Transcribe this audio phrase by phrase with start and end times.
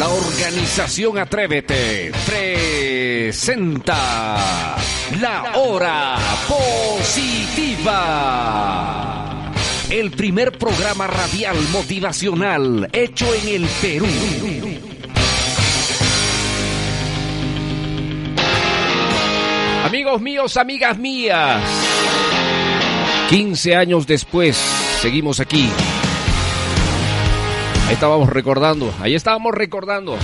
[0.00, 3.94] La organización Atrévete presenta
[5.20, 6.16] La Hora
[6.48, 7.92] Positiva.
[9.90, 14.06] El primer programa radial motivacional hecho en el Perú.
[19.84, 21.62] Amigos míos, amigas mías.
[23.28, 24.56] 15 años después,
[25.02, 25.68] seguimos aquí.
[27.90, 30.16] Estábamos recordando, ahí estábamos recordando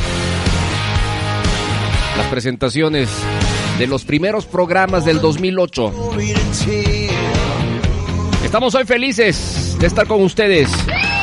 [2.16, 3.09] las presentaciones
[3.79, 5.93] de los primeros programas del 2008.
[8.45, 10.71] Estamos hoy felices de estar con ustedes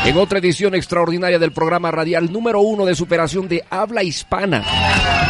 [0.05, 4.63] en otra edición extraordinaria del programa radial número uno de superación de habla hispana,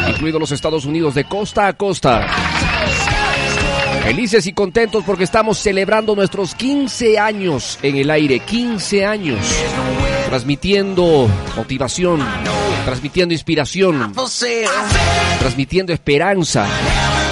[0.09, 2.27] incluidos los Estados Unidos de costa a costa.
[4.03, 9.39] Felices y contentos porque estamos celebrando nuestros 15 años en el aire, 15 años,
[10.33, 12.19] transmitiendo motivación,
[12.85, 14.11] transmitiendo inspiración,
[15.37, 16.65] transmitiendo esperanza,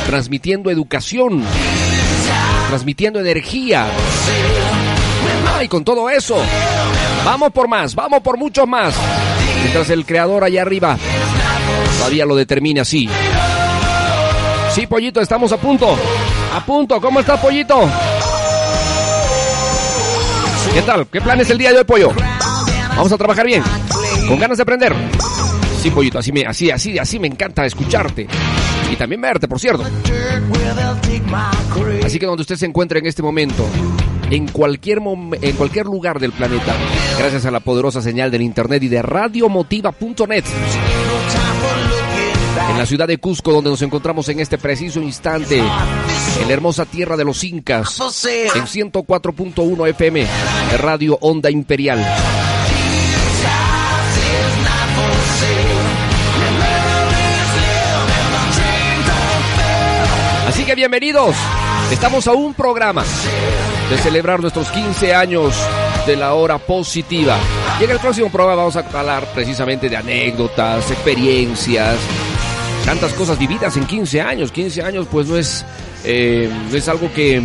[0.05, 1.43] transmitiendo educación,
[2.69, 3.87] transmitiendo energía.
[5.63, 6.37] Y con todo eso,
[7.25, 8.93] vamos por más, vamos por muchos más.
[9.61, 10.95] Mientras el creador allá arriba
[11.97, 13.09] todavía lo determina así.
[14.75, 15.97] Sí, pollito, estamos a punto.
[16.53, 17.01] A punto.
[17.01, 17.89] ¿Cómo está, pollito?
[20.71, 21.07] ¿Qué tal?
[21.07, 22.11] ¿Qué plan es el día de hoy, pollo?
[22.95, 23.63] Vamos a trabajar bien.
[24.27, 24.93] Con ganas de aprender.
[25.81, 28.27] Sí, pollito, así me, así, así, así me encanta escucharte.
[28.91, 29.83] Y también verte, por cierto.
[32.05, 33.65] Así que donde usted se encuentre en este momento,
[34.29, 36.75] en cualquier, en cualquier lugar del planeta,
[37.17, 40.43] gracias a la poderosa señal del internet y de radiomotiva.net
[42.69, 46.85] en la ciudad de Cusco, donde nos encontramos en este preciso instante, en la hermosa
[46.85, 47.99] tierra de los Incas,
[48.55, 50.27] en 104.1 FM,
[50.77, 52.05] Radio Onda Imperial.
[60.75, 61.35] Bienvenidos,
[61.91, 63.03] estamos a un programa
[63.89, 65.53] de celebrar nuestros 15 años
[66.07, 67.37] de la hora positiva.
[67.79, 71.97] Y en el próximo programa vamos a hablar precisamente de anécdotas, experiencias,
[72.85, 74.51] tantas cosas vividas en 15 años.
[74.51, 75.65] 15 años pues no es,
[76.05, 77.41] eh, no es algo que eh,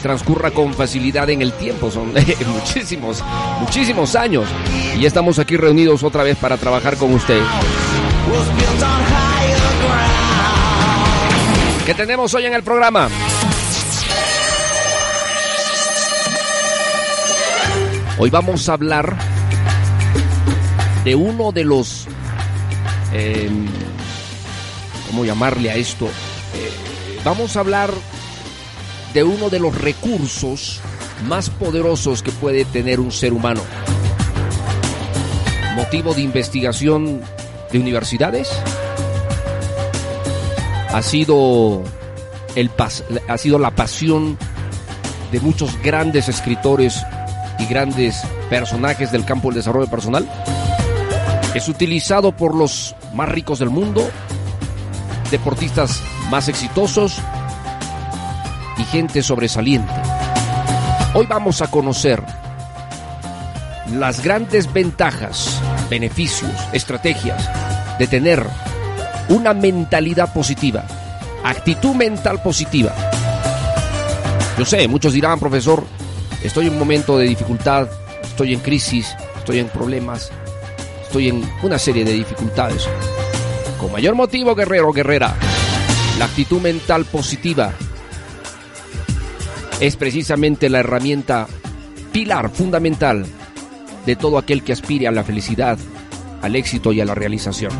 [0.00, 2.12] transcurra con facilidad en el tiempo, son
[2.46, 3.24] muchísimos,
[3.58, 4.46] muchísimos años.
[4.96, 7.40] Y ya estamos aquí reunidos otra vez para trabajar con usted.
[11.90, 13.08] ¿Qué tenemos hoy en el programa?
[18.16, 19.16] Hoy vamos a hablar
[21.02, 22.06] de uno de los
[23.12, 23.50] eh,
[25.08, 26.06] ¿cómo llamarle a esto?
[26.06, 26.70] Eh,
[27.24, 27.90] vamos a hablar
[29.12, 30.80] de uno de los recursos
[31.26, 33.62] más poderosos que puede tener un ser humano.
[35.74, 37.20] Motivo de investigación
[37.72, 38.48] de universidades
[40.92, 41.82] ha sido
[42.56, 42.70] el
[43.28, 44.36] ha sido la pasión
[45.30, 47.04] de muchos grandes escritores
[47.58, 50.28] y grandes personajes del campo del desarrollo personal.
[51.54, 54.08] Es utilizado por los más ricos del mundo,
[55.30, 57.20] deportistas más exitosos
[58.78, 59.92] y gente sobresaliente.
[61.14, 62.22] Hoy vamos a conocer
[63.92, 67.48] las grandes ventajas, beneficios, estrategias
[67.98, 68.46] de tener
[69.30, 70.84] una mentalidad positiva,
[71.44, 72.92] actitud mental positiva.
[74.58, 75.84] Yo sé, muchos dirán, profesor,
[76.42, 77.88] estoy en un momento de dificultad,
[78.22, 80.30] estoy en crisis, estoy en problemas,
[81.02, 82.88] estoy en una serie de dificultades.
[83.78, 85.34] Con mayor motivo, guerrero, guerrera,
[86.18, 87.72] la actitud mental positiva
[89.78, 91.46] es precisamente la herramienta
[92.12, 93.24] pilar fundamental
[94.04, 95.78] de todo aquel que aspire a la felicidad,
[96.42, 97.72] al éxito y a la realización.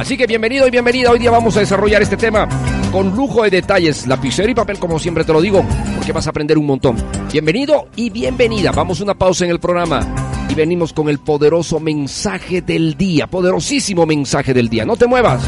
[0.00, 1.10] Así que bienvenido y bienvenida.
[1.10, 2.48] Hoy día vamos a desarrollar este tema
[2.90, 5.62] con lujo de detalles, lapicero y papel, como siempre te lo digo,
[5.94, 6.96] porque vas a aprender un montón.
[7.30, 8.72] Bienvenido y bienvenida.
[8.72, 10.00] Vamos a una pausa en el programa
[10.48, 14.86] y venimos con el poderoso mensaje del día, poderosísimo mensaje del día.
[14.86, 15.42] No te muevas.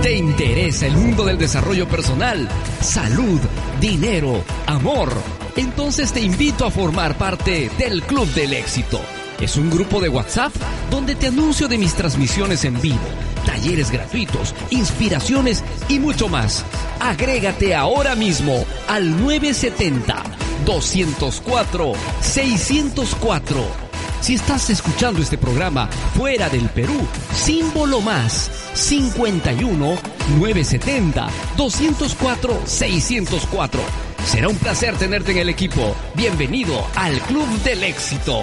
[0.00, 2.48] ¿Te interesa el mundo del desarrollo personal,
[2.80, 3.40] salud,
[3.78, 5.12] dinero, amor?
[5.54, 9.02] Entonces te invito a formar parte del Club del Éxito.
[9.40, 10.52] Es un grupo de WhatsApp
[10.90, 12.98] donde te anuncio de mis transmisiones en vivo,
[13.44, 16.64] talleres gratuitos, inspiraciones y mucho más.
[17.00, 20.22] Agrégate ahora mismo al 970
[20.64, 23.86] 204 604.
[24.22, 29.98] Si estás escuchando este programa fuera del Perú, símbolo más 51
[30.38, 33.80] 970 204 604.
[34.24, 35.94] Será un placer tenerte en el equipo.
[36.14, 38.42] Bienvenido al Club del Éxito.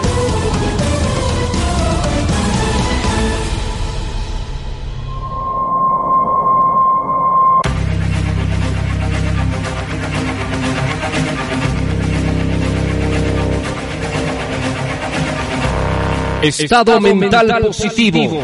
[16.41, 18.41] Estado, mental, positivo.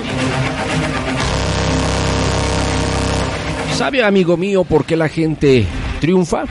[3.75, 5.65] ¿Sabe, amigo mío, por qué la gente
[5.99, 6.43] triunfa?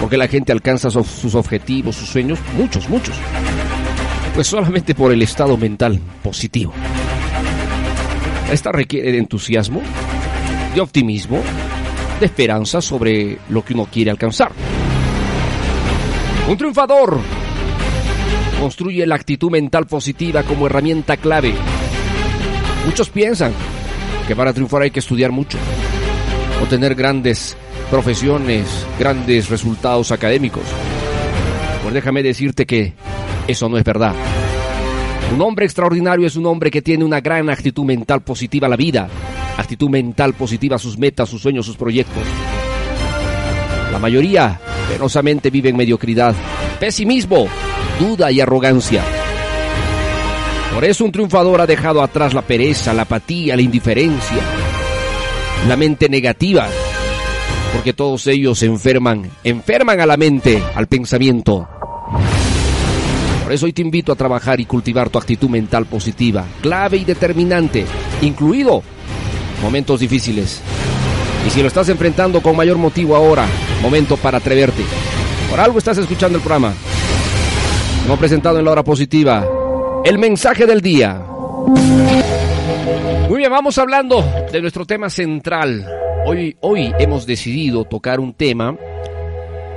[0.00, 2.40] ¿Por qué la gente alcanza sus objetivos, sus sueños?
[2.56, 3.14] Muchos, muchos.
[4.34, 6.72] Pues solamente por el estado mental positivo.
[8.50, 9.80] Esta requiere de entusiasmo,
[10.74, 11.40] de optimismo,
[12.18, 14.50] de esperanza sobre lo que uno quiere alcanzar.
[16.48, 17.20] Un triunfador
[18.64, 21.52] construye la actitud mental positiva como herramienta clave.
[22.86, 23.52] Muchos piensan
[24.26, 25.58] que para triunfar hay que estudiar mucho
[26.62, 27.58] o tener grandes
[27.90, 28.66] profesiones,
[28.98, 30.62] grandes resultados académicos.
[31.82, 32.94] Pues déjame decirte que
[33.46, 34.14] eso no es verdad.
[35.34, 38.76] Un hombre extraordinario es un hombre que tiene una gran actitud mental positiva a la
[38.76, 39.10] vida,
[39.58, 42.22] actitud mental positiva a sus metas, sus sueños, sus proyectos.
[43.92, 44.58] La mayoría
[44.88, 46.34] penosamente vive en mediocridad,
[46.80, 47.46] pesimismo,
[47.98, 49.02] duda y arrogancia.
[50.74, 54.38] Por eso un triunfador ha dejado atrás la pereza, la apatía, la indiferencia,
[55.68, 56.66] la mente negativa,
[57.72, 61.68] porque todos ellos enferman, enferman a la mente, al pensamiento.
[63.44, 67.04] Por eso hoy te invito a trabajar y cultivar tu actitud mental positiva, clave y
[67.04, 67.84] determinante,
[68.22, 68.82] incluido
[69.62, 70.60] momentos difíciles.
[71.46, 73.46] Y si lo estás enfrentando con mayor motivo ahora,
[73.82, 74.82] momento para atreverte.
[75.50, 76.72] Por algo estás escuchando el programa.
[78.04, 79.48] Hemos presentado en la hora positiva
[80.04, 81.14] el mensaje del día.
[83.30, 84.22] Muy bien, vamos hablando
[84.52, 85.88] de nuestro tema central.
[86.26, 88.76] Hoy, hoy hemos decidido tocar un tema,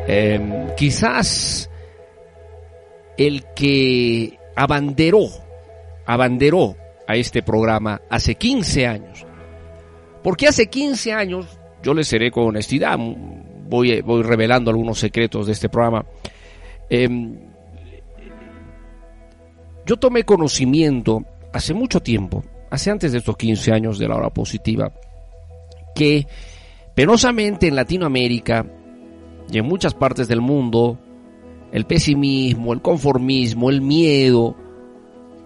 [0.07, 1.69] em, quizás
[3.17, 5.23] el que abanderó,
[6.05, 6.75] abanderó
[7.07, 9.25] a este programa hace 15 años.
[10.21, 12.97] Porque hace 15 años, yo les seré con honestidad,
[13.69, 16.05] voy, voy revelando algunos secretos de este programa.
[16.89, 17.07] Eh,
[19.87, 21.23] yo tomé conocimiento
[21.53, 24.91] hace mucho tiempo, hace antes de estos 15 años de la hora positiva,
[25.95, 26.27] que
[26.93, 28.65] penosamente en Latinoamérica
[29.49, 30.99] y en muchas partes del mundo,
[31.71, 34.57] el pesimismo, el conformismo, el miedo,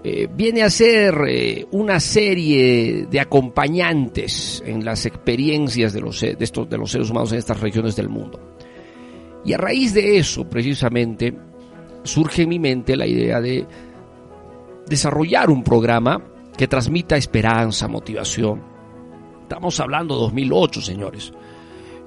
[0.04, 6.36] eh, viene a ser eh, una serie de acompañantes en las experiencias de los, de,
[6.40, 8.56] estos, de los seres humanos en estas regiones del mundo.
[9.46, 11.32] Y a raíz de eso, precisamente,
[12.04, 13.68] surge en mi mente la idea de
[14.92, 16.22] desarrollar un programa
[16.56, 18.62] que transmita esperanza, motivación.
[19.44, 21.34] Estamos hablando de 2008, señores.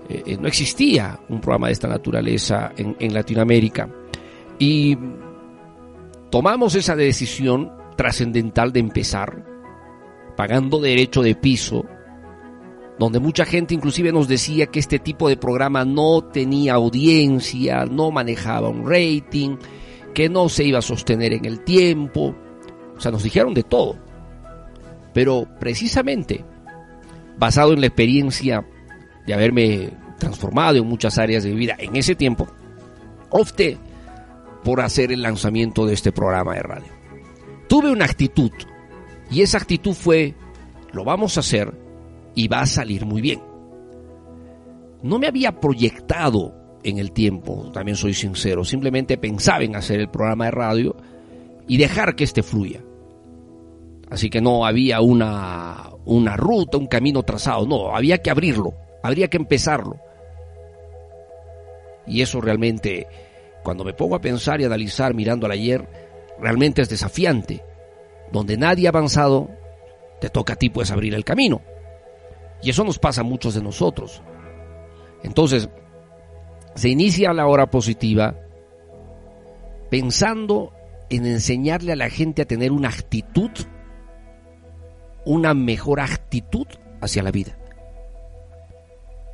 [0.09, 3.89] Eh, eh, no existía un programa de esta naturaleza en, en Latinoamérica.
[4.59, 4.97] Y
[6.31, 9.45] tomamos esa decisión trascendental de empezar
[10.37, 11.85] pagando derecho de piso,
[12.99, 18.11] donde mucha gente inclusive nos decía que este tipo de programa no tenía audiencia, no
[18.11, 19.57] manejaba un rating,
[20.13, 22.35] que no se iba a sostener en el tiempo.
[22.97, 23.97] O sea, nos dijeron de todo.
[25.13, 26.45] Pero precisamente,
[27.39, 28.67] basado en la experiencia
[29.27, 32.47] de haberme transformado en muchas áreas de mi vida en ese tiempo,
[33.31, 33.79] opté
[34.63, 36.93] por hacer el lanzamiento de este programa de radio.
[37.69, 38.51] Tuve una actitud
[39.31, 40.35] y esa actitud fue,
[40.93, 41.73] lo vamos a hacer
[42.35, 43.41] y va a salir muy bien.
[45.03, 50.11] No me había proyectado en el tiempo, también soy sincero, simplemente pensaba en hacer el
[50.11, 50.97] programa de radio
[51.67, 52.83] y dejar que éste fluya.
[54.11, 59.29] Así que no había una, una ruta, un camino trazado, no, había que abrirlo, habría
[59.29, 59.99] que empezarlo.
[62.07, 63.07] Y eso realmente,
[63.63, 65.89] cuando me pongo a pensar y analizar mirando al ayer,
[66.39, 67.63] realmente es desafiante.
[68.31, 69.51] Donde nadie ha avanzado,
[70.21, 71.63] te toca a ti pues abrir el camino.
[72.63, 74.23] Y eso nos pasa a muchos de nosotros.
[75.23, 75.69] Entonces,
[76.75, 78.35] se inicia la hora positiva
[79.91, 80.73] pensando
[81.17, 83.51] en enseñarle a la gente a tener una actitud,
[85.25, 86.67] una mejor actitud
[87.01, 87.57] hacia la vida.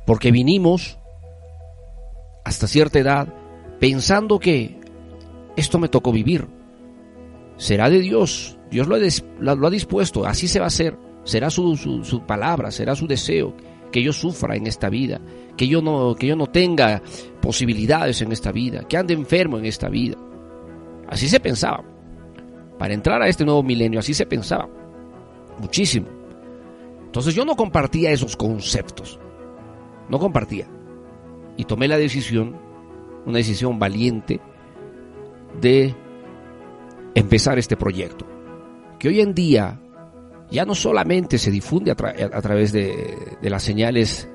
[0.05, 0.97] Porque vinimos
[2.43, 3.27] hasta cierta edad
[3.79, 4.79] pensando que
[5.55, 6.47] esto me tocó vivir.
[7.57, 8.57] será de Dios.
[8.69, 10.97] Dios lo ha, dispuesto, así se va a hacer.
[11.23, 13.53] Será su, su, palabra, será su deseo
[13.91, 15.19] que yo sufra en esta vida,
[15.57, 17.01] que yo no, que yo no tenga
[17.41, 20.17] posibilidades en esta vida, que ande enfermo en esta vida.
[21.11, 21.83] Así se pensaba.
[22.79, 24.67] Para entrar a este nuevo milenio, así se pensaba.
[25.59, 26.07] Muchísimo.
[27.05, 29.19] Entonces yo no compartía esos conceptos.
[30.07, 30.67] No compartía.
[31.57, 32.55] Y tomé la decisión,
[33.25, 34.39] una decisión valiente,
[35.59, 35.93] de
[37.13, 38.25] empezar este proyecto.
[38.97, 39.81] Que hoy en día
[40.49, 44.29] ya no solamente se difunde a, través de, de, las señales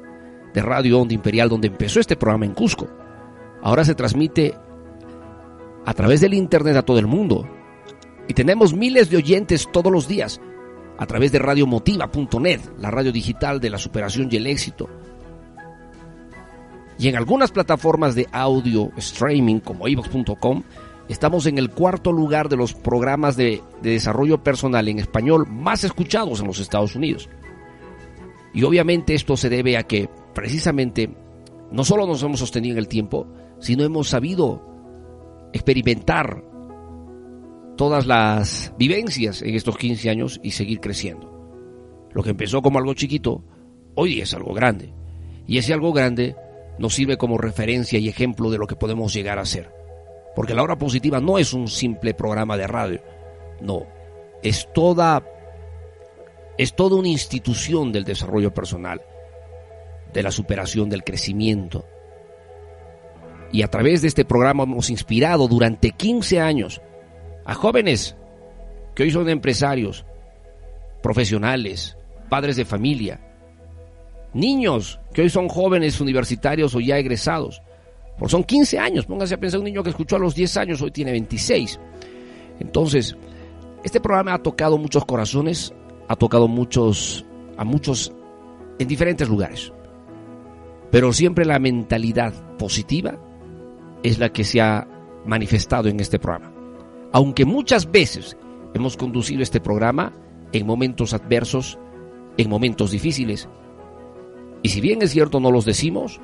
[0.52, 2.86] de Radio Onda Imperial donde empezó este programa en Cusco.
[3.62, 4.54] Ahora se transmite
[5.86, 7.48] a través del Internet a todo el mundo.
[8.28, 10.40] Y tenemos miles de oyentes todos los días
[10.98, 14.90] a través de radiomotiva.net, la radio digital de la superación y el éxito.
[16.98, 20.62] Y en algunas plataformas de audio streaming como ivox.com
[21.08, 26.40] Estamos en el cuarto lugar de los programas de, desarrollo personal en español más escuchados
[26.40, 27.28] en los Estados Unidos.
[28.52, 31.14] Y obviamente esto se debe a que precisamente
[31.70, 33.28] no solo nos hemos sostenido en el tiempo,
[33.60, 34.75] sino hemos sabido
[35.56, 36.44] experimentar
[37.76, 41.32] todas las vivencias en estos 15 años y seguir creciendo.
[42.12, 43.44] Lo que empezó como algo chiquito,
[43.94, 44.94] hoy es algo grande.
[45.46, 46.34] Y ese algo grande
[46.78, 49.70] nos sirve como referencia y ejemplo de lo que podemos llegar a ser.
[50.34, 53.00] Porque la hora positiva no es un simple programa de radio.
[53.60, 53.86] No,
[54.42, 55.24] es toda
[56.58, 59.02] es toda una institución del desarrollo personal,
[60.12, 61.84] de la superación, del crecimiento.
[63.56, 66.82] Y a través de este programa hemos inspirado durante 15 años
[67.46, 68.14] a jóvenes
[68.94, 70.04] que hoy son empresarios,
[71.02, 71.96] profesionales,
[72.28, 73.18] padres de familia,
[74.34, 77.62] niños que hoy son jóvenes universitarios o ya egresados,
[78.18, 80.82] por son 15 años, póngase a pensar un niño que escuchó a los 10 años,
[80.82, 81.80] hoy tiene 26.
[82.60, 83.16] Entonces,
[83.84, 85.72] este programa ha tocado muchos corazones,
[86.08, 87.24] ha tocado muchos,
[87.56, 88.12] a muchos
[88.78, 89.72] en diferentes lugares.
[90.90, 93.18] Pero siempre la mentalidad positiva
[94.02, 94.86] es la que se ha
[95.24, 96.52] manifestado en este programa.
[97.12, 98.36] Aunque muchas veces
[98.74, 100.12] hemos conducido este programa
[100.52, 101.78] en momentos adversos,
[102.36, 103.48] en momentos difíciles.
[104.62, 106.20] Y si bien es cierto no los decimos,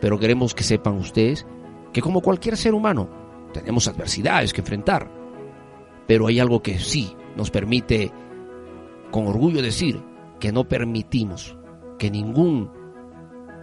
[0.00, 1.46] pero queremos que sepan ustedes
[1.92, 3.08] que como cualquier ser humano
[3.52, 5.10] tenemos adversidades que enfrentar,
[6.06, 8.12] pero hay algo que sí nos permite
[9.10, 10.00] con orgullo decir
[10.38, 11.56] que no permitimos
[11.98, 12.70] que ningún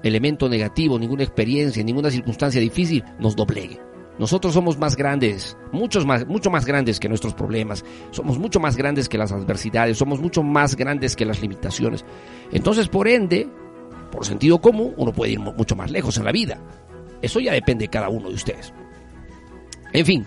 [0.04, 3.80] elemento negativo, ninguna experiencia, ninguna circunstancia difícil nos doblegue.
[4.20, 8.76] Nosotros somos más grandes, muchos más, mucho más grandes que nuestros problemas, somos mucho más
[8.76, 12.04] grandes que las adversidades, somos mucho más grandes que las limitaciones.
[12.52, 13.48] Entonces, por ende,
[14.12, 16.60] por sentido común, uno puede ir mucho más lejos en la vida.
[17.22, 18.74] Eso ya depende de cada uno de ustedes.
[19.94, 20.26] En fin,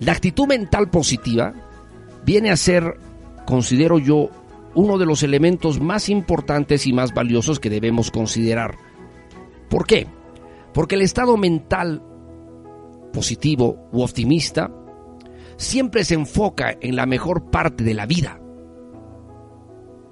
[0.00, 1.54] la actitud mental positiva
[2.24, 2.98] viene a ser,
[3.46, 4.30] considero yo,
[4.74, 8.76] uno de los elementos más importantes y más valiosos que debemos considerar.
[9.68, 10.06] ¿Por qué?
[10.72, 12.02] Porque el estado mental
[13.12, 14.70] positivo u optimista
[15.56, 18.40] siempre se enfoca en la mejor parte de la vida.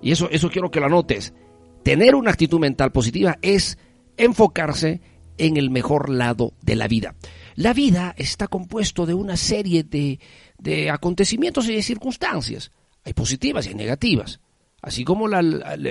[0.02, 1.34] Y eso, eso quiero que lo anotes.
[1.82, 3.78] Tener una actitud mental positiva es
[4.16, 5.00] enfocarse
[5.38, 7.14] en el mejor lado de la vida.
[7.56, 12.72] La vida está compuesto de una serie de, acontecimientos y de circunstancias.
[13.04, 14.40] Hay positivas y hay negativas.
[14.82, 15.28] Así como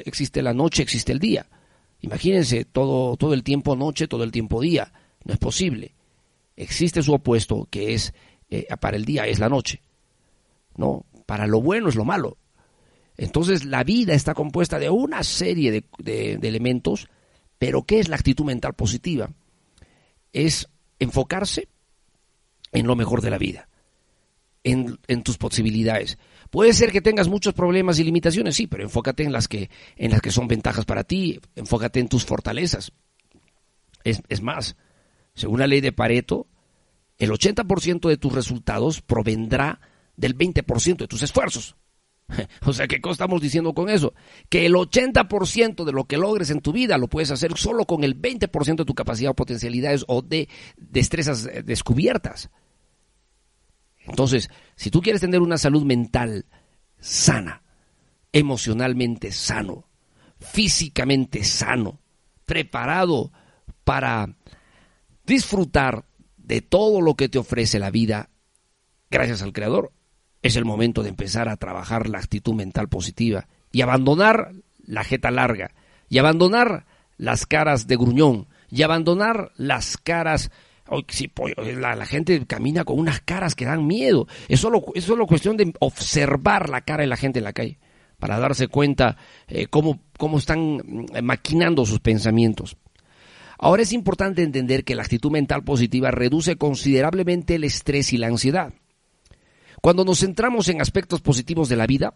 [0.05, 1.47] existe la noche, existe el día.
[2.01, 4.91] Imagínense todo, todo el tiempo noche, todo el tiempo día.
[5.25, 5.93] No es posible.
[6.55, 8.13] Existe su opuesto, que es
[8.49, 9.81] eh, para el día, es la noche.
[10.75, 12.37] No, para lo bueno es lo malo.
[13.19, 17.09] Entonces la vida está compuesta de una serie de, elementos,
[17.57, 19.29] pero ¿qué es la actitud mental positiva?
[20.31, 20.69] Es
[20.99, 21.67] enfocarse
[22.71, 23.67] en lo mejor de la vida,
[24.63, 26.17] en, tus posibilidades.
[26.49, 30.11] Puede ser que tengas muchos problemas y limitaciones, sí, pero enfócate en las que, en
[30.11, 32.91] las que son ventajas para ti, enfócate en tus fortalezas.
[34.03, 34.75] Es, es más,
[35.35, 36.47] según la ley de Pareto,
[37.17, 39.81] el 80% de tus resultados provendrá
[40.15, 41.75] del 20% de tus esfuerzos.
[42.65, 44.13] O sea, ¿qué estamos diciendo con eso?
[44.49, 48.03] Que el 80% de lo que logres en tu vida lo puedes hacer solo con
[48.03, 52.49] el 20% de tu capacidad o potencialidades o de destrezas eh, descubiertas.
[54.05, 56.45] Entonces, si tú quieres tener una salud mental
[56.99, 57.63] sana,
[58.31, 59.85] emocionalmente sano,
[60.39, 61.99] físicamente sano,
[62.45, 63.31] preparado
[63.83, 64.35] para
[65.25, 66.05] disfrutar
[66.37, 68.29] de todo lo que te ofrece la vida
[69.09, 69.91] gracias al Creador,
[70.41, 74.53] es el momento de empezar a trabajar la actitud mental positiva y abandonar
[74.85, 75.71] la jeta larga
[76.07, 76.85] y abandonar
[77.17, 80.51] las caras de gruñón y abandonar las caras
[80.89, 81.31] Hoy, sí,
[81.77, 84.27] la, gente camina con unas caras que dan miedo.
[84.47, 87.79] Es solo, es solo cuestión de observar la cara de la gente en la calle
[88.17, 89.17] para darse cuenta
[89.47, 92.75] eh, cómo, cómo están mm, maquinando sus pensamientos.
[93.57, 98.27] Ahora es importante entender que la actitud mental positiva reduce considerablemente el estrés y la
[98.27, 98.73] ansiedad.
[99.81, 102.13] Cuando nos centramos en aspectos positivos de la vida,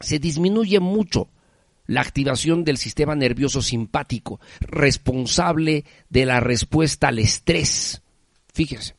[0.00, 1.28] se disminuye mucho
[1.86, 8.02] la activación del sistema nervioso simpático, responsable de la respuesta al estrés.
[8.52, 8.94] Fíjese.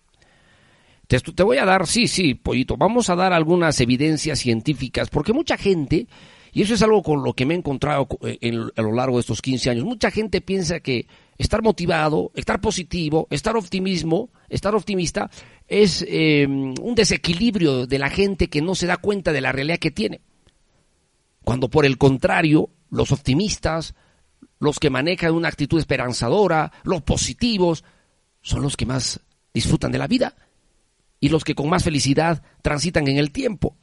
[1.07, 5.57] Te, voy a dar, sí, sí, pollito, vamos a dar algunas evidencias científicas, porque mucha
[5.57, 6.07] gente,
[6.51, 9.21] y eso es algo con lo que me he encontrado eh, a lo largo de
[9.21, 11.05] estos 15 años, mucha gente piensa que
[11.37, 15.29] estar motivado, estar positivo, estar optimismo, estar optimista,
[15.67, 19.77] es eh, un desequilibrio de la gente que no se da cuenta de la realidad
[19.77, 20.21] que tiene.
[21.43, 23.95] Cuando por el contrario, los optimistas,
[24.59, 27.83] los que manejan una actitud esperanzadora, los positivos,
[28.41, 29.19] son los que más
[29.53, 30.35] disfrutan de la vida
[31.19, 33.77] y los que con más felicidad transitan en el tiempo.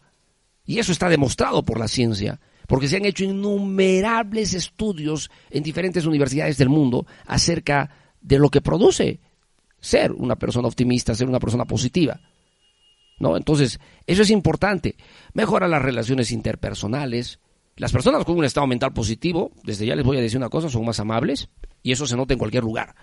[0.64, 6.06] Y eso está demostrado por la ciencia, porque se han hecho innumerables estudios en diferentes
[6.06, 7.90] universidades del mundo acerca
[8.20, 9.20] de lo que produce
[9.80, 12.20] ser una persona optimista, ser una persona positiva.
[13.18, 13.36] ¿No?
[13.36, 14.96] Entonces, eso es importante.
[15.34, 17.38] Mejora las relaciones interpersonales,
[17.80, 20.68] las personas con un estado mental positivo, desde ya les voy a decir una cosa,
[20.68, 21.48] son más amables
[21.82, 22.94] y eso se nota en cualquier lugar.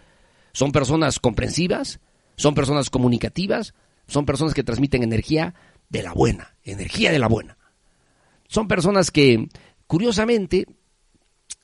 [0.53, 2.00] Son personas comprensivas,
[2.36, 3.74] son personas comunicativas,
[4.05, 5.55] son personas que transmiten energía
[5.89, 7.57] de la buena, energía de la buena.
[8.48, 9.50] Son personas que,
[9.88, 10.67] curiosamente,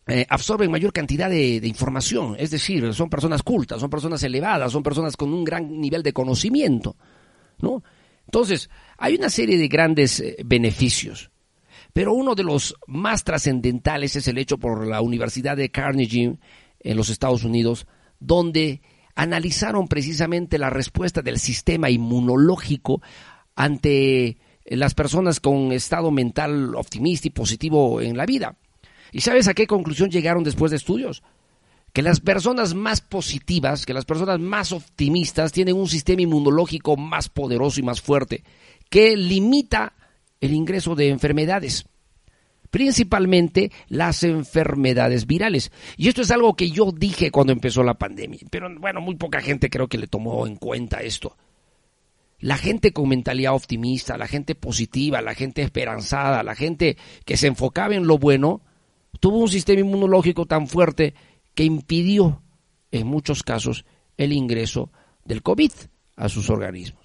[0.08, 4.82] eh, absorben mayor cantidad de, información, es decir, son personas cultas, son personas elevadas, son
[4.82, 6.98] personas con un gran nivel de conocimiento,
[7.60, 7.84] ¿no?
[8.26, 11.30] Entonces, hay una serie de grandes eh, beneficios.
[11.94, 16.38] Pero uno de los más trascendentales es el hecho por la Universidad de Carnegie
[16.80, 17.88] en los Estados Unidos,
[18.20, 18.82] donde
[19.16, 23.02] analizaron precisamente la respuesta del sistema inmunológico
[23.56, 28.58] ante las personas con estado mental optimista y positivo en la vida.
[29.12, 31.22] ¿Y sabes a qué conclusión llegaron después de estudios?
[31.94, 37.30] Que las personas más positivas, que las personas más optimistas tienen un sistema inmunológico más
[37.30, 38.44] poderoso y más fuerte,
[38.90, 39.94] que limita
[40.44, 41.86] el ingreso de enfermedades,
[42.70, 45.72] principalmente las enfermedades virales.
[45.96, 49.40] Y esto es algo que yo dije cuando empezó la pandemia, pero bueno, muy poca
[49.40, 51.38] gente creo que le tomó en cuenta esto.
[52.40, 57.48] La gente con mentalidad optimista, la gente positiva, la gente esperanzada, la gente que se
[57.48, 58.60] enfocaba en lo bueno,
[59.22, 61.14] tuvo un sistema inmunológico tan fuerte
[61.56, 62.42] que impidió
[62.92, 63.86] en muchos casos
[64.18, 64.92] el ingreso
[65.24, 65.72] del COVID
[66.18, 67.03] a sus organismos.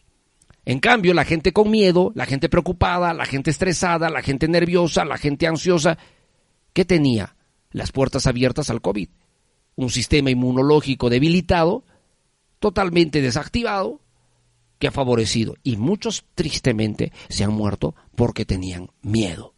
[0.68, 5.06] En cambio, la gente con miedo, la gente preocupada, la gente estresada, la gente nerviosa,
[5.06, 5.96] la gente ansiosa,
[6.74, 7.36] ¿qué tenía?
[7.70, 9.08] Las puertas abiertas al COVID.
[9.76, 11.84] Un sistema inmunológico debilitado,
[12.58, 14.02] totalmente desactivado,
[14.78, 15.56] que ha favorecido.
[15.62, 19.54] Y muchos, tristemente, se han muerto porque tenían miedo.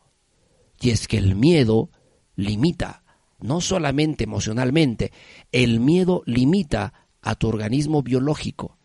[0.81, 1.90] Y es que el miedo
[2.37, 3.03] limita,
[3.40, 5.11] no solamente emocionalmente,
[5.51, 8.79] el miedo limita a tu organismo biológico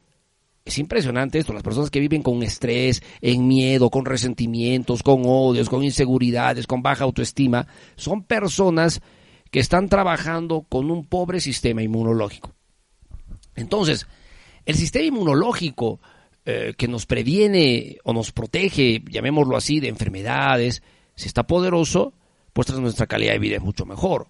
[0.65, 5.69] es impresionante esto, las personas que viven con estrés, en miedo, con resentimientos, con odios,
[5.69, 8.99] con inseguridades, con baja autoestima, son personas
[9.51, 12.51] que están trabajando con un pobre sistema inmunológico.
[13.56, 14.08] Entonces,
[14.65, 15.99] el sistema inmunológico
[16.45, 20.82] eh, que nos previene o nos protege, llamémoslo así, de enfermedades,
[21.13, 22.13] si está poderoso,
[22.54, 24.30] pues nuestra calidad de vida es mucho mejor.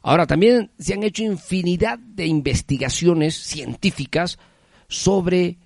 [0.00, 4.38] Ahora, también se han hecho infinidad de investigaciones científicas
[4.90, 5.56] sobre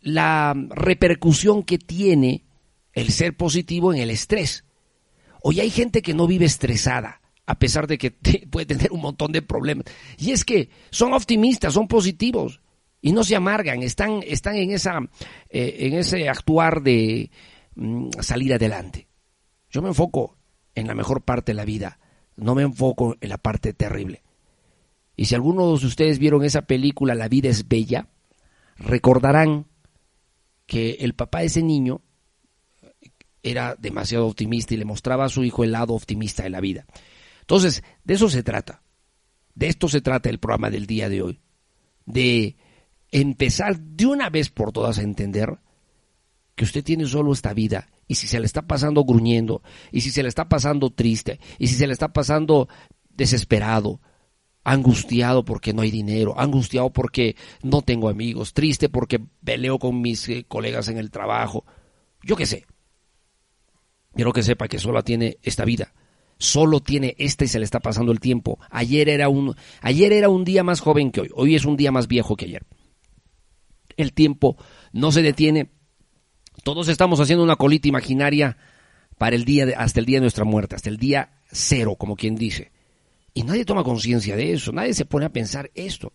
[0.00, 2.44] la repercusión que tiene
[2.92, 4.64] el ser positivo en el estrés.
[5.40, 8.10] Hoy hay gente que no vive estresada, a pesar de que
[8.50, 9.86] puede tener un montón de problemas.
[10.18, 12.60] Y es que son optimistas, son positivos
[13.00, 14.98] y no se amargan, están, están en, esa,
[15.48, 17.30] eh, en ese actuar de
[17.76, 19.06] mm, salir adelante.
[19.70, 20.36] Yo me enfoco
[20.74, 22.00] en la mejor parte de la vida,
[22.36, 24.22] no me enfoco en la parte terrible.
[25.16, 28.08] Y si algunos de ustedes vieron esa película La vida es bella,
[28.76, 29.66] recordarán
[30.66, 32.02] que el papá de ese niño
[33.42, 36.86] era demasiado optimista y le mostraba a su hijo el lado optimista de la vida.
[37.40, 38.82] Entonces, de eso se trata.
[39.54, 41.40] De esto se trata el programa del día de hoy.
[42.06, 42.56] De
[43.10, 45.58] empezar de una vez por todas a entender
[46.54, 50.10] que usted tiene solo esta vida y si se le está pasando gruñendo, y si
[50.10, 52.68] se le está pasando triste, y si se le está pasando
[53.10, 54.00] desesperado,
[54.64, 60.28] angustiado porque no hay dinero, angustiado porque no tengo amigos, triste porque peleo con mis
[60.28, 61.64] eh, colegas en el trabajo,
[62.22, 62.64] yo qué sé.
[64.14, 65.92] Quiero que sepa que solo tiene esta vida,
[66.38, 68.58] solo tiene esta y se le está pasando el tiempo.
[68.70, 71.92] Ayer era un, ayer era un día más joven que hoy, hoy es un día
[71.92, 72.62] más viejo que ayer.
[73.96, 74.56] El tiempo
[74.92, 75.70] no se detiene.
[76.62, 78.56] Todos estamos haciendo una colita imaginaria
[79.18, 82.16] para el día de, hasta el día de nuestra muerte, hasta el día cero, como
[82.16, 82.72] quien dice.
[83.34, 86.12] Y nadie toma conciencia de eso, nadie se pone a pensar esto.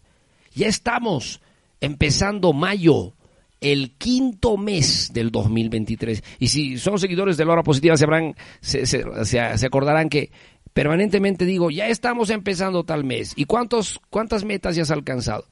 [0.54, 1.42] Ya estamos
[1.82, 3.14] empezando mayo,
[3.60, 6.24] el quinto mes del 2023.
[6.40, 10.32] Y si son seguidores de la hora positiva, se, habrán, se, se, se, acordarán que
[10.74, 13.34] permanentemente digo, ya estamos empezando tal mes.
[13.36, 15.46] ¿Y cuántos, cuántas metas ya has alcanzado?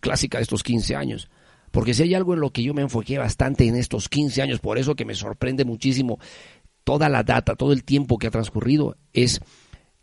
[0.00, 1.30] Clásica de estos 15 años.
[1.70, 4.60] Porque si hay algo en lo que yo me enfoqué bastante en estos 15 años,
[4.60, 6.18] por eso que me sorprende muchísimo
[6.84, 9.40] toda la data, todo el tiempo que ha transcurrido, es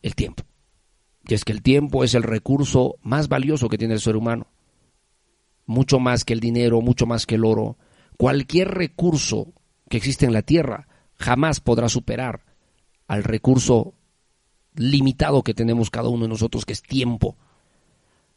[0.01, 0.43] el tiempo.
[1.27, 4.47] Y es que el tiempo es el recurso más valioso que tiene el ser humano.
[5.65, 7.77] Mucho más que el dinero, mucho más que el oro.
[8.17, 9.53] Cualquier recurso
[9.89, 12.43] que existe en la tierra jamás podrá superar
[13.07, 13.93] al recurso
[14.75, 17.37] limitado que tenemos cada uno de nosotros, que es tiempo.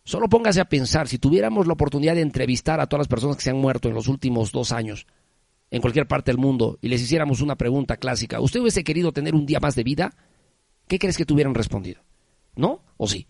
[0.04, 3.42] Solo póngase a pensar, si tuviéramos la oportunidad de entrevistar a todas las personas que
[3.42, 5.06] se han muerto en los últimos dos años,
[5.70, 9.34] en cualquier parte del mundo, y les hiciéramos una pregunta clásica, ¿usted hubiese querido tener
[9.34, 10.14] un día más de vida?
[10.86, 12.02] ¿Qué crees que tuvieran respondido?
[12.56, 12.82] ¿No?
[12.96, 13.26] ¿O sí?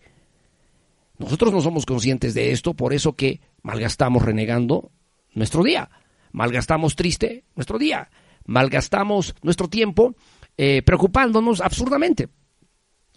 [1.17, 4.91] Nosotros no somos conscientes de esto, por eso que malgastamos renegando
[5.33, 5.89] nuestro día,
[6.31, 8.09] malgastamos triste nuestro día,
[8.45, 10.15] malgastamos nuestro tiempo
[10.57, 12.29] eh, preocupándonos absurdamente.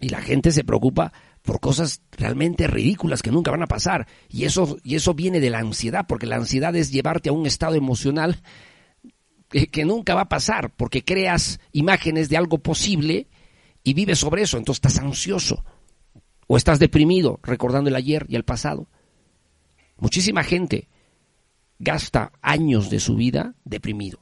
[0.01, 4.07] Y la gente se preocupa por cosas realmente ridículas que nunca van a pasar.
[4.29, 7.45] Y eso, y eso viene de la ansiedad, porque la ansiedad es llevarte a un
[7.45, 8.41] estado emocional
[9.49, 13.27] que, que nunca va a pasar, porque creas imágenes de algo posible
[13.83, 15.65] y vives sobre eso, entonces estás ansioso.
[16.51, 18.87] O estás deprimido recordando el ayer y el pasado.
[19.97, 20.87] Muchísima gente
[21.77, 24.19] gasta años de su vida deprimido,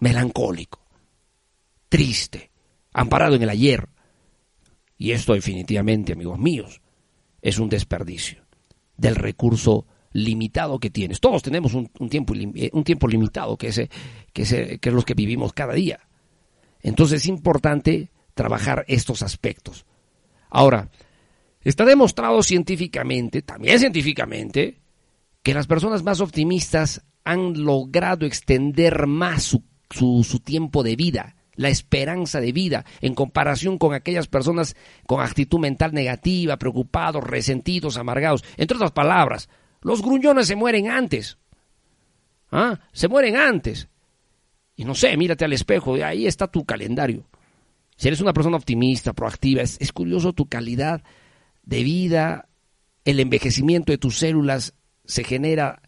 [0.00, 0.80] melancólico,
[1.88, 2.50] triste,
[2.92, 3.88] amparado en el ayer.
[4.96, 6.80] Y esto definitivamente, amigos míos,
[7.40, 8.44] es un desperdicio
[8.96, 11.20] del recurso limitado que tienes.
[11.20, 13.88] Todos tenemos un, tiempo, eh, un tiempo limitado que, ese,
[14.32, 16.00] que, ese, que es los que vivimos cada día.
[16.80, 19.86] Entonces es importante trabajar estos aspectos.
[20.50, 20.90] Ahora,
[21.62, 24.80] está demostrado científicamente, también científicamente,
[25.42, 29.42] que las personas más optimistas han logrado extender más
[29.90, 35.58] su, tiempo de vida, la esperanza de vida, en comparación con aquellas personas con actitud
[35.58, 38.44] mental negativa, preocupados, resentidos, amargados.
[38.56, 39.48] Entre otras palabras,
[39.82, 41.38] los gruñones se mueren antes.
[42.50, 42.80] ¿Ah?
[42.92, 43.88] Se mueren antes.
[44.74, 47.24] Y no sé, mírate al espejo, ahí está tu calendario.
[47.98, 51.02] Si eres una persona optimista, proactiva, es, curioso tu calidad
[51.64, 52.48] de vida,
[53.04, 55.82] el envejecimiento de tus células se genera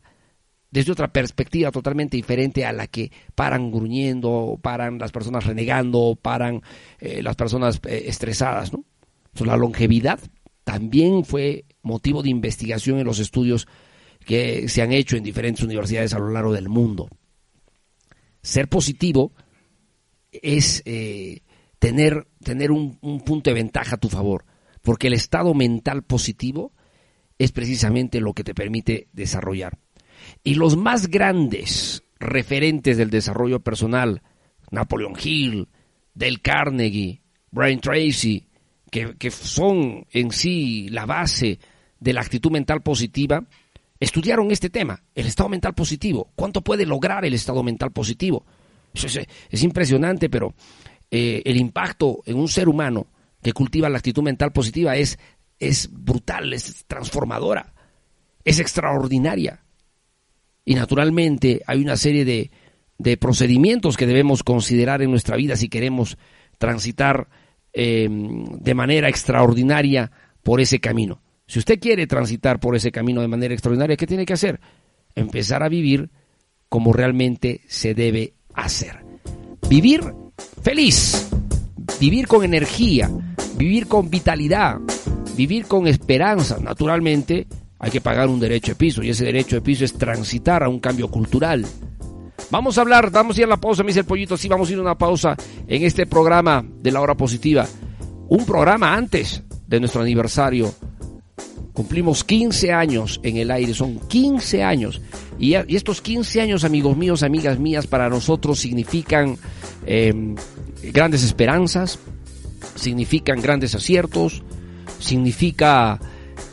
[0.73, 6.63] desde otra perspectiva totalmente diferente a la que paran gruñendo, paran las personas renegando, paran
[6.99, 8.73] eh, las personas eh, estresadas.
[8.73, 8.85] ¿no?
[9.45, 10.19] La longevidad
[10.65, 13.69] también fue motivo de investigación en los estudios
[14.27, 17.09] que se han hecho en diferentes universidades a lo largo del mundo.
[18.43, 19.33] Ser positivo
[20.33, 21.43] es eh,
[21.81, 24.45] tener, tener un, un punto de ventaja a tu favor,
[24.83, 26.73] porque el estado mental positivo
[27.39, 29.79] es precisamente lo que te permite desarrollar.
[30.45, 34.23] Y los más grandes referentes del desarrollo personal,
[34.71, 35.69] Napoleon Hill,
[36.15, 38.47] Dale Carnegie, Brian Tracy,
[38.91, 41.59] que, que, son en sí la base
[41.99, 43.43] de la actitud mental positiva,
[43.99, 46.31] estudiaron este tema, el estado mental positivo.
[46.35, 48.45] ¿Cuánto puede lograr el estado mental positivo?
[48.93, 49.19] Es,
[49.51, 50.55] es impresionante, pero
[51.11, 53.09] eh, el impacto en un ser humano
[53.43, 55.19] que cultiva la actitud mental positiva es,
[55.59, 57.75] es brutal, es transformadora,
[58.45, 59.65] es extraordinaria.
[60.65, 62.51] Y naturalmente hay una serie de,
[62.99, 66.19] de procedimientos que debemos considerar en nuestra vida si queremos
[66.59, 67.29] transitar
[67.73, 70.11] eh, de manera extraordinaria
[70.43, 71.23] por ese camino.
[71.47, 74.61] Si usted quiere transitar por ese camino de manera extraordinaria, ¿qué tiene que hacer?
[75.15, 76.11] Empezar a vivir
[76.69, 79.05] como realmente se debe hacer.
[79.69, 80.03] Vivir
[80.63, 81.29] feliz,
[81.99, 83.11] vivir con energía,
[83.57, 84.79] vivir con vitalidad,
[85.37, 86.59] vivir con esperanza.
[86.61, 87.47] Naturalmente
[87.79, 90.69] hay que pagar un derecho de piso y ese derecho de piso es transitar a
[90.69, 91.65] un cambio cultural.
[92.51, 94.69] Vamos a hablar, vamos a ir a la pausa, me dice el pollito, sí, vamos
[94.69, 97.67] a ir a una pausa en este programa de la hora positiva.
[98.29, 100.73] Un programa antes de nuestro aniversario.
[101.73, 105.01] Cumplimos 15 años en el aire, son 15 años.
[105.39, 109.37] Y, estos 15 años, amigos míos, amigas mías, para nosotros significan
[109.87, 110.35] eh,
[110.93, 111.99] grandes esperanzas,
[112.75, 114.43] significan grandes aciertos,
[114.99, 116.01] significa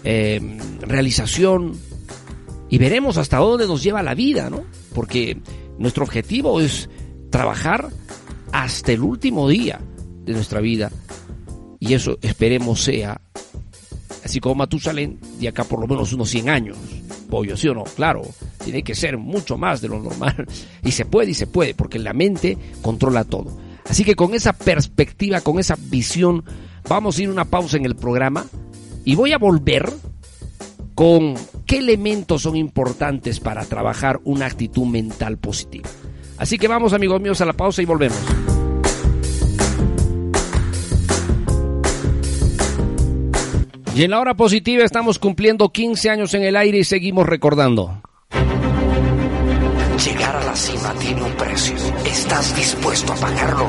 [0.04, 0.40] eh,
[0.82, 1.78] realización
[2.70, 4.64] y veremos hasta dónde nos lleva la vida, ¿no?
[4.94, 5.38] Porque
[5.78, 6.90] nuestro objetivo es
[7.30, 7.90] trabajar
[8.52, 9.80] hasta el último día
[10.24, 10.92] de nuestra vida
[11.80, 13.22] y eso esperemos sea
[14.28, 16.78] así como Matusalén de acá por lo menos unos 100 años.
[17.30, 17.84] pollo, ¿sí o no?
[17.84, 18.22] Claro,
[18.64, 20.46] tiene que ser mucho más de lo normal.
[20.84, 23.58] Y se puede y se puede, porque la mente controla todo.
[23.90, 26.44] Así que con esa perspectiva, con esa visión,
[26.88, 28.46] vamos a ir una pausa en el programa
[29.04, 29.92] y voy a volver
[30.94, 31.36] con
[31.66, 35.90] qué elementos son importantes para trabajar una actitud mental positiva.
[36.38, 38.57] Así que vamos amigos míos a la pausa y volvemos.
[43.98, 48.00] Y en la hora positiva estamos cumpliendo 15 años en el aire y seguimos recordando.
[50.06, 51.74] Llegar a la cima tiene un precio.
[52.06, 53.66] ¿Estás dispuesto a pagarlo?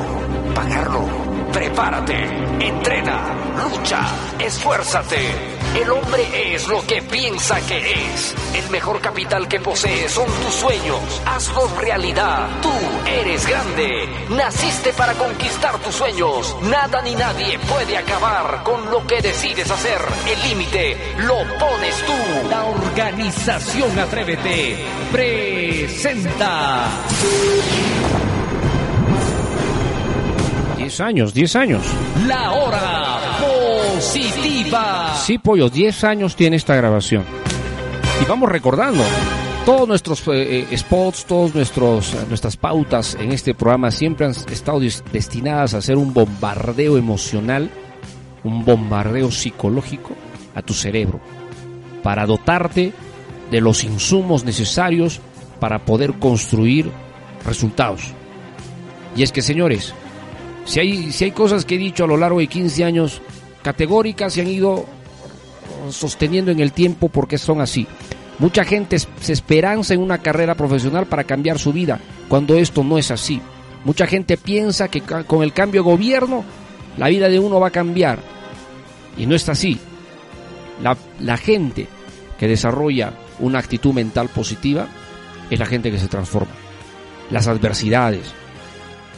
[0.55, 1.09] Pagarlo.
[1.51, 2.27] Prepárate,
[2.61, 3.23] entrena,
[3.57, 4.07] lucha,
[4.39, 5.58] esfuérzate.
[5.77, 8.35] El hombre es lo que piensa que es.
[8.55, 11.01] El mejor capital que posee son tus sueños.
[11.27, 12.49] Hazlos realidad.
[12.63, 12.71] Tú
[13.07, 14.09] eres grande.
[14.31, 16.57] Naciste para conquistar tus sueños.
[16.63, 20.01] Nada ni nadie puede acabar con lo que decides hacer.
[20.27, 22.49] El límite lo pones tú.
[22.49, 24.77] La organización Atrévete
[25.13, 26.87] presenta.
[30.77, 31.83] 10 años, 10 años.
[32.27, 32.98] La hora
[35.25, 37.25] Sí, pollo, 10 años tiene esta grabación.
[38.23, 39.03] Y vamos recordando.
[39.65, 45.75] Todos nuestros eh, eh, spots, todas nuestras pautas en este programa siempre han estado destinadas
[45.75, 47.71] a hacer un bombardeo emocional,
[48.45, 50.15] un bombardeo psicológico
[50.55, 51.21] a tu cerebro,
[52.03, 52.95] para dotarte
[53.51, 55.21] de los insumos necesarios
[55.61, 56.91] para poder construir
[57.45, 58.15] resultados.
[59.17, 59.93] Y es que, señores,
[60.65, 63.21] si hay, si hay cosas que he dicho a lo largo de 15 años,
[63.63, 64.87] categóricas se han ido
[65.91, 67.87] sosteniendo en el tiempo porque son así.
[68.39, 72.99] Mucha gente se esperanza en una carrera profesional para cambiar su vida, cuando esto no
[72.99, 73.41] es así.
[73.85, 76.45] Mucha gente piensa que con el cambio de gobierno
[76.97, 78.19] la vida de uno va a cambiar.
[79.17, 79.79] Y no es así.
[80.83, 81.89] La, la gente
[82.39, 84.87] que desarrolla una actitud mental positiva
[85.51, 86.53] es la gente que se transforma.
[87.31, 88.33] Las adversidades.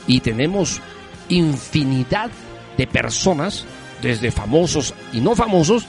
[0.06, 0.80] Y tenemos
[1.28, 2.30] infinidad
[2.76, 3.64] de personas,
[4.02, 5.86] desde famosos y no famosos,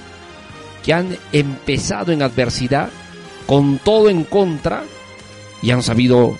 [0.83, 2.89] que han empezado en adversidad,
[3.45, 4.83] con todo en contra,
[5.61, 6.35] y han sabido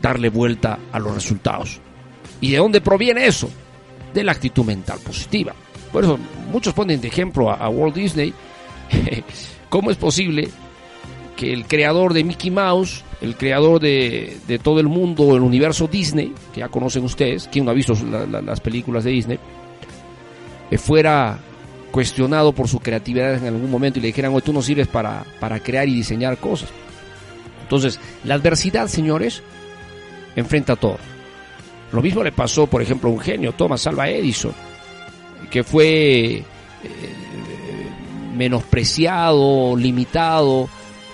[0.00, 1.80] darle vuelta a los resultados.
[2.40, 3.48] ¿Y de dónde proviene eso?
[4.12, 5.54] De la actitud mental positiva.
[5.92, 6.18] Por eso
[6.50, 8.32] muchos ponen de ejemplo a, Walt Disney.
[9.68, 10.48] ¿Cómo es posible
[11.36, 16.32] que el creador de Mickey Mouse, el creador de, todo el mundo, el universo Disney,
[16.52, 19.38] que ya conocen ustedes, quien no ha visto la, la, las películas de Disney,
[20.76, 21.38] fuera
[21.90, 25.24] cuestionado por su creatividad en algún momento y le dijeran, oye, tú no sirves para,
[25.38, 26.70] para crear y diseñar cosas.
[27.62, 29.42] Entonces, la adversidad, señores,
[30.36, 30.98] enfrenta todo.
[31.92, 34.52] Lo mismo le pasó, por ejemplo, a un genio, Thomas Alva Edison,
[35.50, 36.44] que fue eh,
[38.36, 40.68] menospreciado, limitado,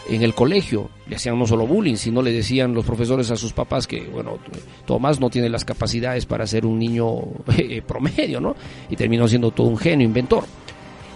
[0.09, 0.91] en el colegio.
[1.11, 4.39] Le hacían no solo bullying, sino le decían los profesores a sus papás que, bueno,
[4.87, 7.19] Tomás no tiene las capacidades para ser un niño
[7.59, 8.55] eh, promedio, ¿no?
[8.89, 10.45] Y terminó siendo todo un genio, inventor.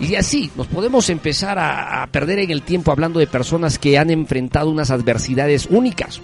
[0.00, 3.96] Y así nos podemos empezar a, a, perder en el tiempo hablando de personas que
[3.96, 6.20] han enfrentado unas adversidades únicas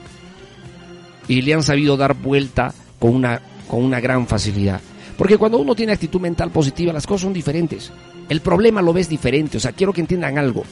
[1.28, 4.80] y le han sabido dar vuelta con una, con una gran facilidad.
[5.16, 7.92] Porque cuando uno tiene actitud mental positiva, las cosas son diferentes.
[8.28, 9.58] El problema lo ves diferente.
[9.58, 10.64] O sea, quiero que entiendan algo.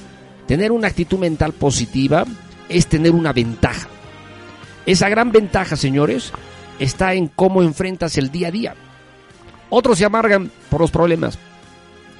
[0.48, 2.24] Tener una actitud mental positiva
[2.68, 3.88] es tener una ventaja.
[4.86, 6.32] Esa gran ventaja, señores,
[6.78, 8.74] está en cómo enfrentas el día a día.
[9.70, 11.38] Otros se amargan por los problemas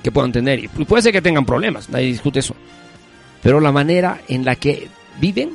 [0.02, 0.64] que puedan tener.
[0.64, 2.54] Y puede ser que tengan problemas, nadie discute eso.
[3.42, 4.88] Pero la manera en la que
[5.20, 5.52] viven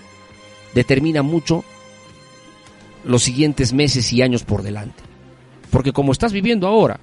[0.73, 1.63] determina mucho
[3.05, 5.03] los siguientes meses y años por delante.
[5.69, 6.99] Porque como estás viviendo ahora,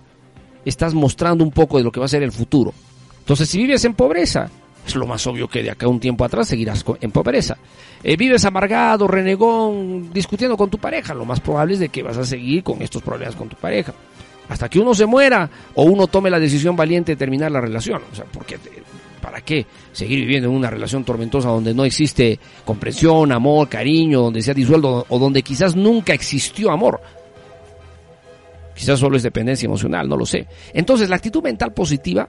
[0.64, 2.72] estás mostrando un poco de lo que va a ser el futuro.
[3.20, 4.50] Entonces, si vives en pobreza,
[4.86, 7.56] es lo más obvio que de acá un tiempo atrás seguirás en pobreza.
[8.02, 12.16] Eh, vives amargado, renegón, discutiendo con tu pareja, lo más probable es de que vas
[12.16, 13.92] a seguir con estos problemas con tu pareja.
[14.48, 18.02] Hasta que uno se muera o uno tome la decisión valiente de terminar la relación.
[18.10, 18.58] O sea, porque
[19.20, 24.42] ¿para qué seguir viviendo en una relación tormentosa donde no existe comprensión, amor, cariño, donde
[24.42, 27.00] se ha disuelto o donde quizás nunca existió amor?
[28.74, 30.46] Quizás solo es dependencia emocional, no lo sé.
[30.72, 32.28] Entonces, la actitud mental positiva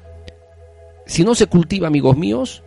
[1.12, 2.64] si no se cultiva, amigos míos,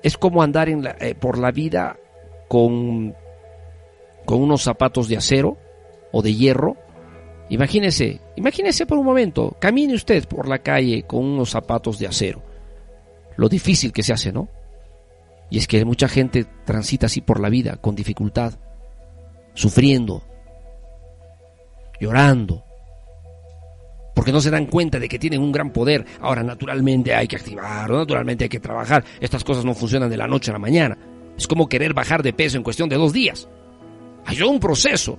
[0.00, 1.98] es como andar en la, eh, por la vida
[2.46, 3.16] con,
[4.24, 5.58] con unos zapatos de acero
[6.12, 6.76] o de hierro.
[7.48, 12.44] Imagínese, imagínese por un momento, camine usted por la calle con unos zapatos de acero.
[13.34, 14.48] Lo difícil que se hace, ¿no?
[15.50, 18.54] Y es que mucha gente transita así por la vida, con dificultad,
[19.52, 20.22] sufriendo,
[21.98, 22.67] llorando,
[24.18, 26.04] porque no se dan cuenta de que tienen un gran poder.
[26.20, 29.04] Ahora, naturalmente hay que activarlo, naturalmente hay que trabajar.
[29.20, 30.98] Estas cosas no funcionan de la noche a la mañana.
[31.36, 33.48] Es como querer bajar de peso en cuestión de dos días.
[34.24, 35.16] Hay un proceso.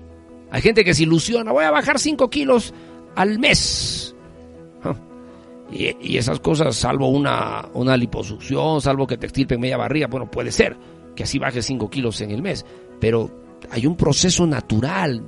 [0.51, 2.73] Hay gente que se ilusiona, voy a bajar 5 kilos
[3.15, 4.13] al mes.
[5.71, 10.51] Y, esas cosas, salvo una, una liposucción, salvo que te extirpen media barriga, bueno, puede
[10.51, 10.75] ser
[11.15, 12.65] que así bajes 5 kilos en el mes,
[12.99, 13.31] pero
[13.71, 15.23] hay un proceso natural,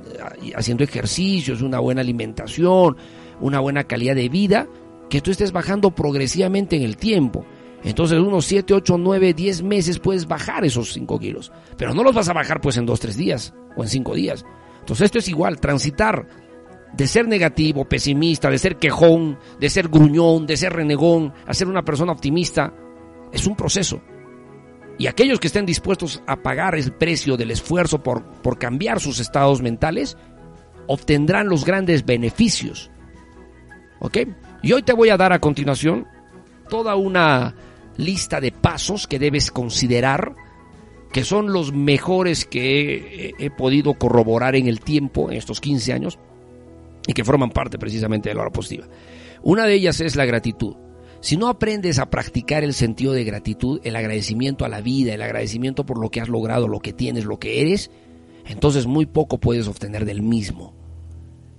[0.55, 2.97] haciendo ejercicios, una buena alimentación,
[3.41, 4.67] una buena calidad de vida,
[5.09, 7.45] que tú estés bajando progresivamente en el tiempo.
[7.83, 11.51] Entonces, unos 7, 8, 9, 10 meses puedes bajar esos 5 kilos.
[11.77, 14.45] Pero no los vas a bajar pues en 2, 3 días o en 5 días.
[14.79, 16.27] Entonces, esto es igual, transitar
[16.93, 21.67] de ser negativo, pesimista, de ser quejón, de ser gruñón, de ser renegón, a ser
[21.67, 22.73] una persona optimista,
[23.31, 24.01] es un proceso.
[24.97, 29.19] Y aquellos que estén dispuestos a pagar el precio del esfuerzo por, por cambiar sus
[29.19, 30.17] estados mentales,
[30.87, 32.90] obtendrán los grandes beneficios.
[34.01, 34.17] ¿Ok?
[34.63, 36.07] Y hoy te voy a dar a continuación
[36.69, 37.55] toda una
[37.97, 40.33] lista de pasos que debes considerar,
[41.11, 45.93] que son los mejores que he, he podido corroborar en el tiempo, en estos 15
[45.93, 46.19] años,
[47.07, 48.87] y que forman parte precisamente de la hora positiva.
[49.43, 50.75] Una de ellas es la gratitud.
[51.19, 55.21] Si no aprendes a practicar el sentido de gratitud, el agradecimiento a la vida, el
[55.21, 57.91] agradecimiento por lo que has logrado, lo que tienes, lo que eres,
[58.47, 60.80] entonces muy poco puedes obtener del mismo.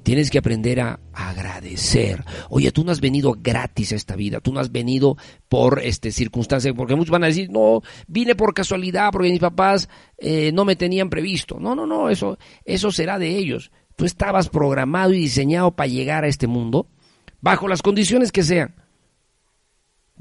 [0.02, 2.24] Tienes que aprender a, agradecer.
[2.50, 5.16] Oye, tú no has venido gratis a esta vida, tú no has venido
[5.48, 9.88] por este circunstancia, porque muchos van a decir, no, vine por casualidad, porque mis papás
[10.18, 11.58] eh, no me tenían previsto.
[11.60, 13.70] No, no, no, eso, eso será de ellos.
[13.96, 16.88] Tú estabas programado y diseñado para llegar a este mundo
[17.40, 18.74] bajo las condiciones que sean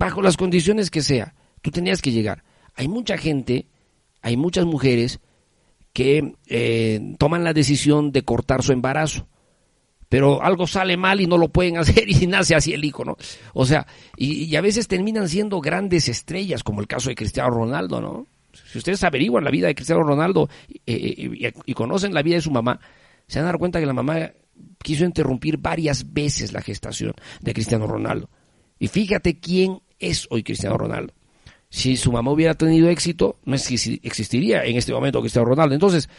[0.02, 2.44] bajo las condiciones que sea, tú tenías que llegar.
[2.74, 3.68] Hay mucha gente,
[4.24, 5.20] hay muchas mujeres
[5.94, 9.28] que eh, toman la decisión de cortar su embarazo,
[10.12, 13.16] pero algo sale mal y no lo pueden hacer y nace así el hijo, ¿no?
[13.54, 18.02] O sea, y, a veces terminan siendo grandes estrellas, como el caso de Cristiano Ronaldo,
[18.02, 18.28] ¿no?
[18.52, 20.50] Si ustedes averiguan la vida de Cristiano Ronaldo
[20.86, 22.78] eh, y, conocen la vida de su mamá,
[23.26, 24.32] se van a dar cuenta que la mamá
[24.84, 28.30] quiso interrumpir varias veces la gestación de Cristiano Ronaldo.
[28.80, 31.14] Y fíjate quién es hoy Cristiano Ronaldo.
[31.70, 35.74] Si su mamá hubiera tenido éxito, no existiría en este momento Cristiano Ronaldo.
[35.74, 36.10] Entonces,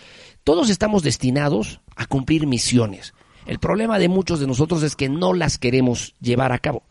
[0.44, 3.12] todos estamos destinados a cumplir misiones.
[3.46, 6.84] El problema de muchos de nosotros es que no las queremos llevar a cabo.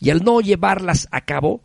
[0.00, 1.62] Y al no llevarlas a cabo,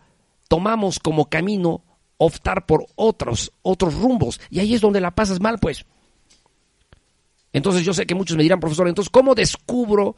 [0.47, 1.83] tomamos como camino
[2.17, 4.39] optar por otros, otros rumbos.
[4.49, 5.85] Y ahí es donde la pasas mal, pues.
[7.51, 10.15] Entonces yo sé que muchos me dirán, profesor, entonces, ¿cómo descubro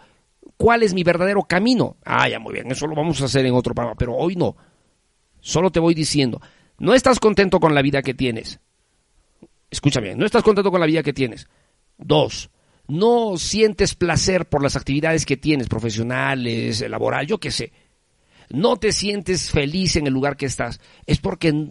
[0.57, 1.97] cuál es mi verdadero camino.
[2.05, 4.55] Ah, ya muy bien, eso lo vamos a hacer en otro programa, pero hoy no.
[5.39, 6.41] Solo te voy diciendo,
[6.77, 8.59] no estás contento con la vida que tienes.
[9.69, 11.47] Escúchame, no estás contento con la vida que tienes.
[11.97, 12.49] Dos,
[12.91, 17.71] no sientes placer por las actividades que tienes, profesionales, laboral, yo qué sé.
[18.49, 20.81] No te sientes feliz en el lugar que estás.
[21.05, 21.69] Es porque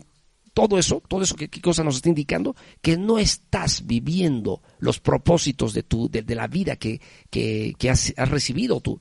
[0.54, 2.56] todo eso, todo eso, ¿qué, cosa nos está indicando?
[2.80, 8.80] Que no estás viviendo los propósitos de, tu, de, la vida que, que, has, recibido
[8.80, 8.98] tú.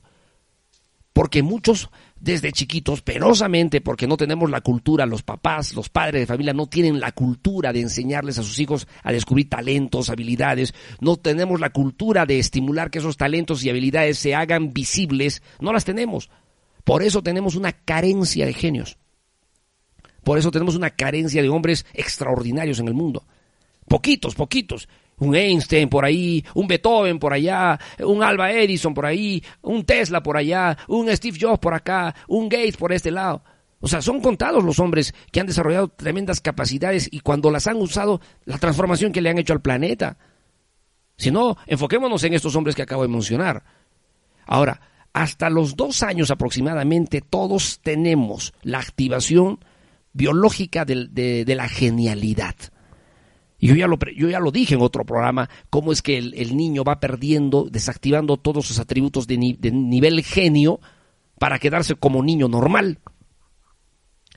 [1.14, 1.88] Porque muchos
[2.20, 6.66] desde chiquitos, penosamente, porque no tenemos la cultura, los papás, los padres de familia no
[6.66, 11.70] tienen la cultura de enseñarles a sus hijos a descubrir talentos, habilidades, no tenemos la
[11.70, 16.30] cultura de estimular que esos talentos y habilidades se hagan visibles, no las tenemos.
[16.84, 18.98] Por eso tenemos una carencia de genios.
[20.22, 23.24] Por eso tenemos una carencia de hombres extraordinarios en el mundo.
[23.88, 24.88] Poquitos, poquitos.
[25.20, 30.22] Un Einstein por ahí, un Beethoven por allá, un Alba Edison por ahí, un Tesla
[30.22, 33.42] por allá, un Steve Jobs por acá, un Gates por este lado.
[33.80, 37.76] O sea, son contados los hombres que han desarrollado tremendas capacidades y cuando las han
[37.76, 40.18] usado, la transformación que le han hecho al planeta.
[41.16, 43.62] Si no, enfoquémonos en estos hombres que acabo de mencionar.
[44.46, 44.80] Ahora,
[45.12, 49.58] hasta los dos años aproximadamente, todos tenemos la activación
[50.12, 52.54] biológica de, la genialidad.
[53.60, 56.56] Y yo ya, lo, yo ya lo dije en otro programa, cómo es que el,
[56.56, 60.80] niño va perdiendo, desactivando todos sus atributos de, nivel genio
[61.38, 62.98] para quedarse como niño normal.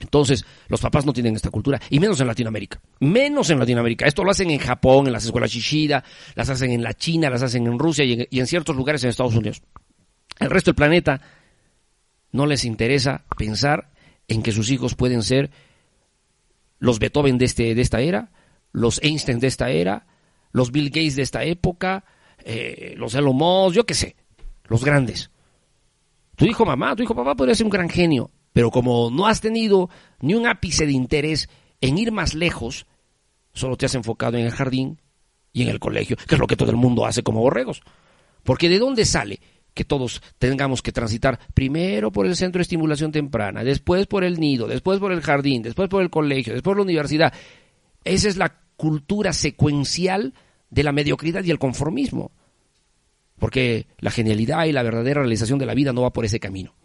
[0.02, 2.82] Entonces, los papás no tienen esta cultura, y menos en Latinoamérica.
[3.00, 4.06] Menos en Latinoamérica.
[4.06, 6.04] Esto lo hacen en Japón, en las escuelas Shishida,
[6.36, 9.02] las hacen en la China, las hacen en Rusia y en, y en ciertos lugares
[9.06, 9.62] en Estados Unidos.
[10.40, 11.22] El resto del planeta
[12.34, 13.92] no les interesa pensar
[14.28, 15.52] en que sus hijos pueden ser
[16.80, 18.32] los Beethoven de, este, de esta era,
[18.74, 20.06] los Einstein de esta era,
[20.52, 22.04] los Bill Gates de esta época,
[22.44, 24.16] eh, los Elon Musk, yo qué sé,
[24.66, 25.32] los grandes.
[26.36, 29.40] Tu hijo mamá, tu hijo papá podría ser un gran genio, pero como no has
[29.40, 31.48] tenido ni un ápice de interés
[31.80, 32.88] en ir más lejos,
[33.54, 35.00] solo te has enfocado en el jardín
[35.52, 37.82] y en el colegio, que es lo que todo el mundo hace como borregos.
[38.44, 39.40] Porque ¿de dónde sale
[39.74, 44.40] que todos tengamos que transitar primero por el centro de estimulación temprana, después por el
[44.40, 47.34] nido, después por el jardín, después por el colegio, después por la universidad.
[48.04, 50.34] Esa es la cultura secuencial
[50.70, 52.34] de la mediocridad y el conformismo.
[53.40, 56.76] Porque la genialidad y la verdadera realización de la vida no va por ese camino.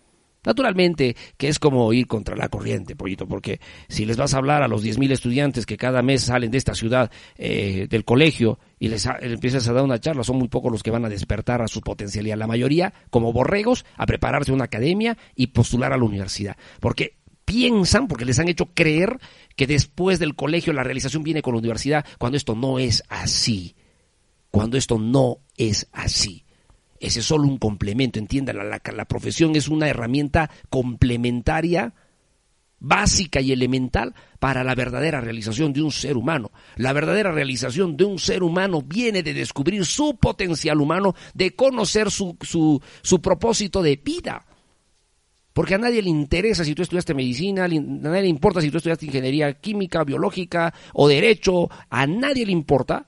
[0.45, 4.63] Naturalmente que es como ir contra la corriente, pollito, porque si les vas a hablar
[4.63, 8.87] a los 10.000 estudiantes que cada mes salen de esta ciudad eh, del colegio y
[8.87, 11.67] les, empiezas a dar una charla, son muy pocos los que van a despertar a
[11.67, 12.37] su potencialidad.
[12.37, 16.57] La mayoría, como borregos, a prepararse a una academia y postular a la universidad.
[16.79, 17.19] Porque
[17.49, 19.19] piensan, porque les han hecho creer
[19.57, 23.75] que después del colegio la realización viene con la universidad, cuando esto no es así.
[24.51, 26.45] Cuando esto no es así.
[27.01, 31.95] Ese es solo un complemento, entiendan, la, la, profesión es una herramienta complementaria,
[32.81, 36.51] básica y elemental para la verdadera realización de un ser humano.
[36.77, 42.11] La verdadera realización de un ser humano viene de descubrir su potencial humano, de conocer
[42.11, 44.45] su, su, su propósito de vida.
[45.53, 48.77] Porque a nadie le interesa si tú estudiaste medicina, a nadie le importa si tú
[48.77, 53.07] estudiaste ingeniería química, biológica o derecho, a nadie le importa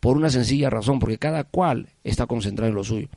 [0.00, 3.08] por una sencilla razón, porque cada cual está concentrado en lo suyo.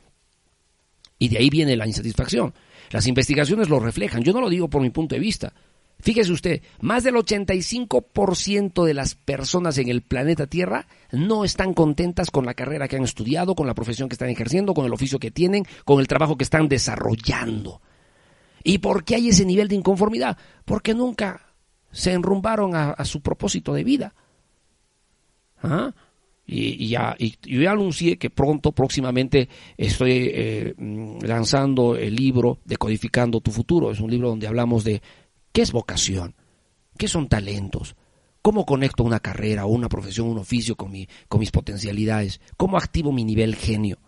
[1.18, 2.54] Y de ahí viene la insatisfacción.
[2.90, 4.22] Las investigaciones lo reflejan.
[4.22, 5.52] Yo no lo digo por mi punto de vista.
[6.00, 12.30] Fíjese usted, más del 85% de las personas en el planeta Tierra no están contentas
[12.30, 15.18] con la carrera que han estudiado, con la profesión que están ejerciendo, con el oficio
[15.18, 17.82] que tienen, con el trabajo que están desarrollando.
[18.62, 20.36] ¿Y por qué hay ese nivel de inconformidad?
[20.64, 21.54] Porque nunca
[21.90, 24.14] se enrumbaron a, su propósito de vida.
[25.62, 25.92] ¿Ah?
[26.46, 32.58] Y, ya, y, yo ya anuncié que pronto, próximamente, estoy eh, mm, lanzando el libro
[32.64, 33.90] Decodificando tu futuro.
[33.90, 35.00] Es un libro donde hablamos de
[35.52, 36.34] qué es vocación,
[36.98, 37.94] qué son talentos,
[38.42, 42.78] cómo conecto una carrera o una profesión, un oficio con, mi, con mis potencialidades, cómo
[42.78, 43.98] activo mi nivel genio.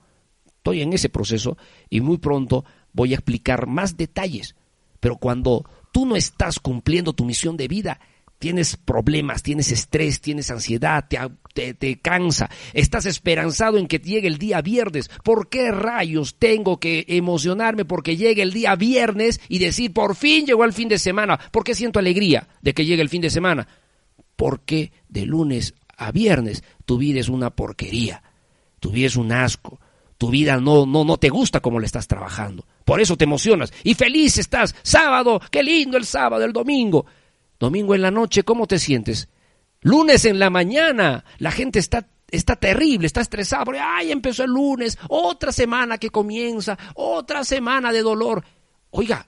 [0.57, 1.57] Estoy en ese proceso
[1.91, 4.55] y muy pronto voy a explicar más detalles.
[5.01, 8.01] Pero cuando tú no estás cumpliendo tu misión de vida,
[8.43, 14.61] tienes problemas, tienes estrés, tienes ansiedad, te, cansa, estás esperanzado en que llegue el día
[14.63, 15.09] viernes.
[15.23, 20.45] ¿Por qué rayos tengo que emocionarme porque llegue el día viernes y decir, por fin
[20.45, 21.39] llegó el fin de semana?
[21.53, 23.69] ¿Por qué siento alegría de que llegue el fin de semana?
[24.35, 28.25] Porque de lunes a viernes tu vida es una porquería,
[28.81, 29.79] tu vida es un asco,
[30.19, 32.67] tu vida no, no, no te gusta como le estás trabajando.
[32.85, 34.75] Por eso te emocionas y feliz estás.
[34.83, 37.07] Sábado, qué lindo el sábado, el domingo.
[37.59, 39.29] Domingo en la noche, ¿cómo te sientes?
[39.83, 44.51] Lunes en la mañana, la gente está, está terrible, está estresada, porque, ay, empezó el
[44.51, 48.45] lunes, otra semana que comienza, otra semana de dolor.
[48.91, 49.27] Oiga,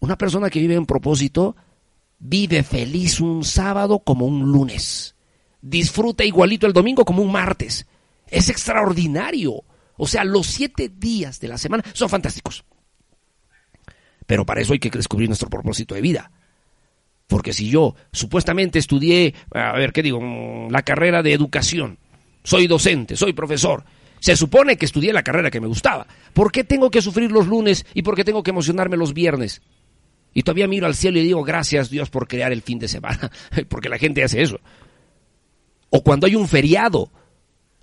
[0.00, 1.56] una persona que vive en propósito
[2.18, 5.14] vive feliz un sábado como un lunes.
[5.60, 7.86] Disfruta igualito el domingo como un martes.
[8.26, 9.64] Es extraordinario.
[10.02, 12.64] O sea, los siete días de la semana son fantásticos.
[14.26, 16.32] Pero para eso hay que descubrir nuestro propósito de vida.
[17.28, 20.20] Porque si yo supuestamente estudié, a ver, ¿qué digo?
[20.20, 22.00] Mm, la carrera de educación,
[22.42, 23.84] soy docente, soy profesor,
[24.18, 26.08] se supone que estudié la carrera que me gustaba.
[26.32, 29.62] ¿Por qué tengo que sufrir los lunes y por qué tengo que emocionarme los viernes?
[30.34, 33.30] Y todavía miro al cielo y digo, gracias Dios por crear el fin de semana,
[33.68, 34.58] porque la gente hace eso.
[35.90, 37.12] O cuando hay un feriado,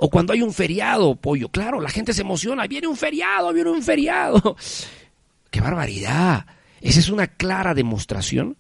[0.02, 3.70] o cuando hay un feriado, pollo, claro, la gente se emociona, viene un feriado, viene
[3.70, 4.56] un feriado.
[5.52, 6.46] ¡Qué barbaridad!
[6.80, 8.56] Esa es una clara demostración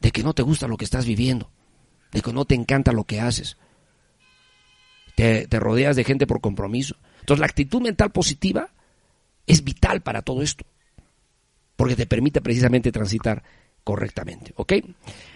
[0.00, 1.50] de que no te gusta lo que estás viviendo,
[2.10, 3.58] de que no te encanta lo que haces.
[5.14, 6.96] Te, rodeas de gente por compromiso.
[7.20, 8.70] Entonces la actitud mental positiva
[9.46, 10.64] es vital para todo esto,
[11.76, 13.42] porque te permite precisamente transitar
[13.84, 14.54] correctamente.
[14.56, 14.72] ¿Ok?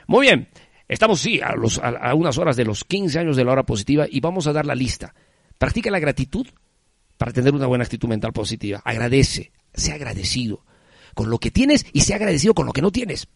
[0.06, 0.48] Muy bien,
[0.88, 4.06] estamos sí a, los, a unas horas de los 15 años de la hora positiva
[4.08, 5.14] y vamos a dar la lista.
[5.62, 6.46] Practica la gratitud
[7.16, 8.82] para tener una buena actitud mental positiva.
[8.84, 10.64] Agradece, sea agradecido
[11.14, 13.28] con lo que tienes y sea agradecido con lo que no tienes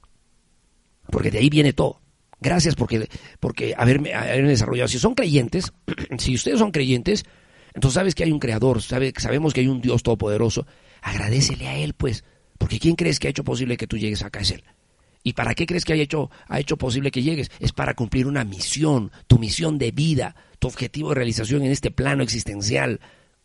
[1.11, 2.01] porque de ahí viene todo.
[2.41, 3.09] Gracias porque,
[3.41, 4.89] porque haberme, haberme desarrollado.
[4.89, 5.73] Si son creyentes,
[6.19, 7.25] si ustedes son creyentes,
[7.75, 10.67] entonces sabes que hay un creador, sabe, sabemos que hay un Dios todopoderoso.
[11.03, 12.25] Agradecele a Él, pues,
[12.59, 14.41] porque ¿quién crees que ha hecho posible que tú llegues acá?
[14.41, 14.65] Es Él.
[15.27, 17.51] ¿Y para qué crees que ha hecho, ha hecho posible que llegues?
[17.59, 21.91] Es para cumplir una misión, tu misión de vida, tu objetivo de realización en este
[21.91, 23.01] plano existencial.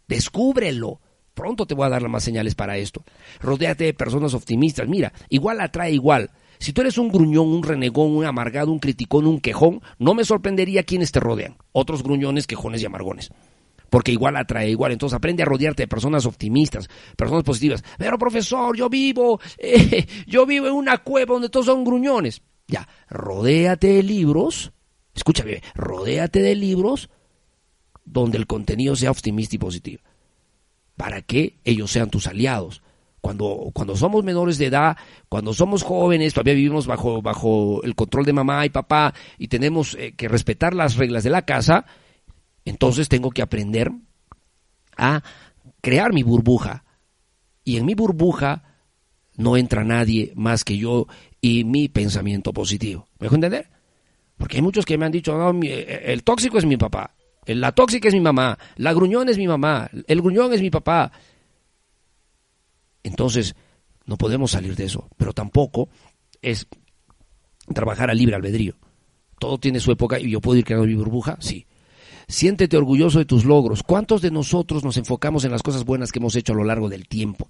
[0.07, 1.01] Descúbrelo.
[1.34, 3.03] Pronto te voy a dar más señales para esto.
[3.39, 4.88] Rodéate de personas optimistas.
[4.88, 6.29] Mira, igual atrae igual.
[6.59, 10.23] Si tú eres un gruñón, un renegón, un amargado, un criticón, un quejón, no me
[10.23, 11.57] sorprendería quienes te rodean.
[11.71, 13.32] Otros gruñones, quejones y amargones.
[13.92, 14.94] Porque igual atrae igual.
[14.94, 17.84] Entonces aprende a rodearte de personas optimistas, personas positivas.
[17.98, 22.42] Pero profesor, yo vivo, eh, yo vivo en una cueva donde todos son gruñones.
[22.68, 24.72] Ya, rodéate de libros.
[25.14, 27.10] Escúchame, rodéate de libros
[28.06, 30.02] donde el contenido sea optimista y positivo.
[30.96, 32.82] para que ellos sean tus aliados.
[33.20, 34.96] Cuando, cuando somos menores de edad,
[35.28, 39.96] cuando somos jóvenes, todavía vivimos bajo, bajo el control de mamá y papá y tenemos
[39.96, 41.86] eh, que respetar las reglas de la casa,
[42.66, 43.91] entonces tengo que aprender
[44.97, 45.24] a
[45.82, 46.84] crear mi burbuja.
[47.64, 48.64] Y en mi burbuja
[49.36, 51.07] no entra nadie más que yo
[51.41, 53.07] y mi pensamiento positivo.
[53.20, 53.70] ¿Me dejo entender?
[54.38, 57.72] Porque hay muchos que me han dicho, no, eh, el tóxico es mi papá, la
[57.74, 61.12] tóxica es mi mamá, la gruñón es mi mamá, el gruñón es mi papá.
[63.03, 63.55] Entonces,
[64.05, 65.89] no podemos salir de eso, pero tampoco
[66.41, 66.68] es
[67.74, 68.76] trabajar a libre albedrío.
[69.39, 71.66] Todo tiene su época y yo puedo ir creando mi burbuja, sí.
[72.32, 73.84] Siéntete orgulloso de tus logros.
[73.84, 76.88] ¿Cuántos de nosotros nos enfocamos en las cosas buenas que hemos hecho a lo largo
[76.88, 77.49] del tiempo?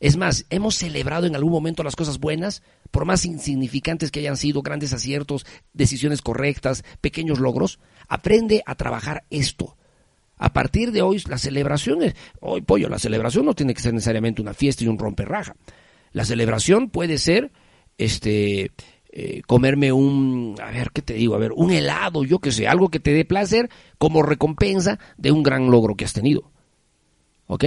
[0.00, 4.36] Es más, hemos celebrado en algún momento las cosas buenas, por más insignificantes que hayan
[4.36, 7.78] sido, grandes aciertos, decisiones correctas, pequeños logros.
[8.08, 9.76] Aprende a trabajar esto.
[10.36, 13.94] A partir de hoy, la celebración es, hoy pollo, la celebración no tiene que ser
[13.94, 15.54] necesariamente una fiesta y un romperraja.
[16.10, 17.52] La celebración puede ser,
[17.98, 18.72] este,
[19.20, 21.34] eh, comerme un, a ver, ¿qué te digo?
[21.34, 25.32] A ver, un helado, yo que sé, algo que te dé placer como recompensa de
[25.32, 26.52] un gran logro que has tenido.
[27.48, 27.64] ¿Ok?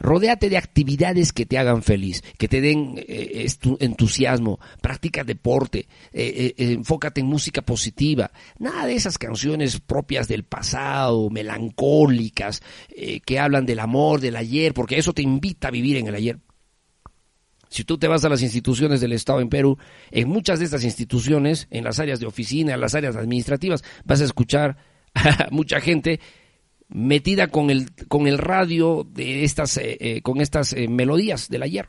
[0.00, 3.46] Rodéate de actividades que te hagan feliz, que te den eh,
[3.78, 8.32] entusiasmo, practica deporte, eh, enfócate en música positiva.
[8.58, 12.60] Nada de esas canciones propias del pasado, melancólicas,
[13.24, 16.38] que hablan del amor, del ayer, porque eso te invita a vivir en el ayer.
[17.68, 19.78] Si tú te vas a las instituciones del Estado en Perú,
[20.10, 24.20] en muchas de estas instituciones, en las áreas de oficina, en las áreas administrativas, vas
[24.20, 24.76] a escuchar
[25.14, 26.20] a mucha gente
[26.88, 31.62] metida con el, con el radio de estas, eh, eh, con estas eh, melodías del
[31.62, 31.88] ayer.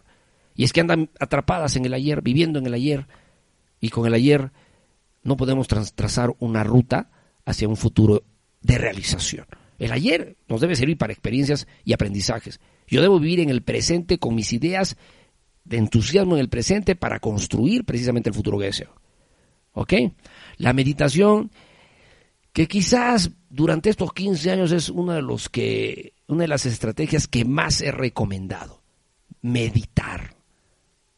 [0.56, 3.08] Y es que andan atrapadas en el ayer, viviendo en el ayer.
[3.80, 4.52] Y con el ayer
[5.24, 7.10] no podemos trazar una ruta
[7.46, 8.24] hacia un futuro
[8.62, 9.46] de realización.
[9.78, 12.60] El ayer nos debe servir para experiencias y aprendizajes.
[12.88, 14.98] Yo debo vivir en el presente con mis ideas
[15.70, 18.94] de entusiasmo en el presente para construir precisamente el futuro que deseo.
[19.74, 19.94] ¿Ok?
[20.58, 21.52] La meditación
[22.52, 27.28] que quizás durante estos 15 años es una de los que una de las estrategias
[27.28, 28.82] que más he recomendado.
[29.42, 30.36] Meditar.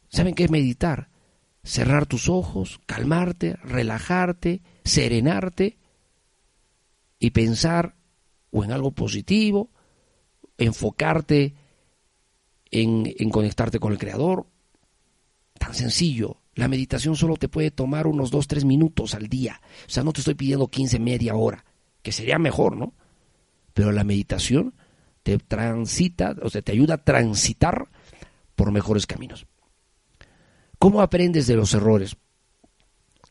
[0.10, 1.10] ¿Saben qué es meditar?
[1.64, 5.78] Cerrar tus ojos, calmarte, relajarte, serenarte
[7.20, 7.96] y pensar
[8.52, 9.70] o en algo positivo,
[10.58, 11.56] enfocarte
[12.72, 14.48] en, conectarte con el Creador.
[15.60, 19.62] Tan sencillo, la meditación solo te puede tomar unos 2, 3 minutos al día.
[19.86, 21.64] O sea, no te estoy pidiendo 15, media hora,
[22.02, 22.94] que sería mejor, ¿no?
[23.74, 24.74] Pero la meditación
[25.24, 27.90] te transita, o sea, te ayuda a transitar
[28.56, 29.46] por mejores caminos.
[30.80, 32.18] ¿Cómo aprendes de los errores?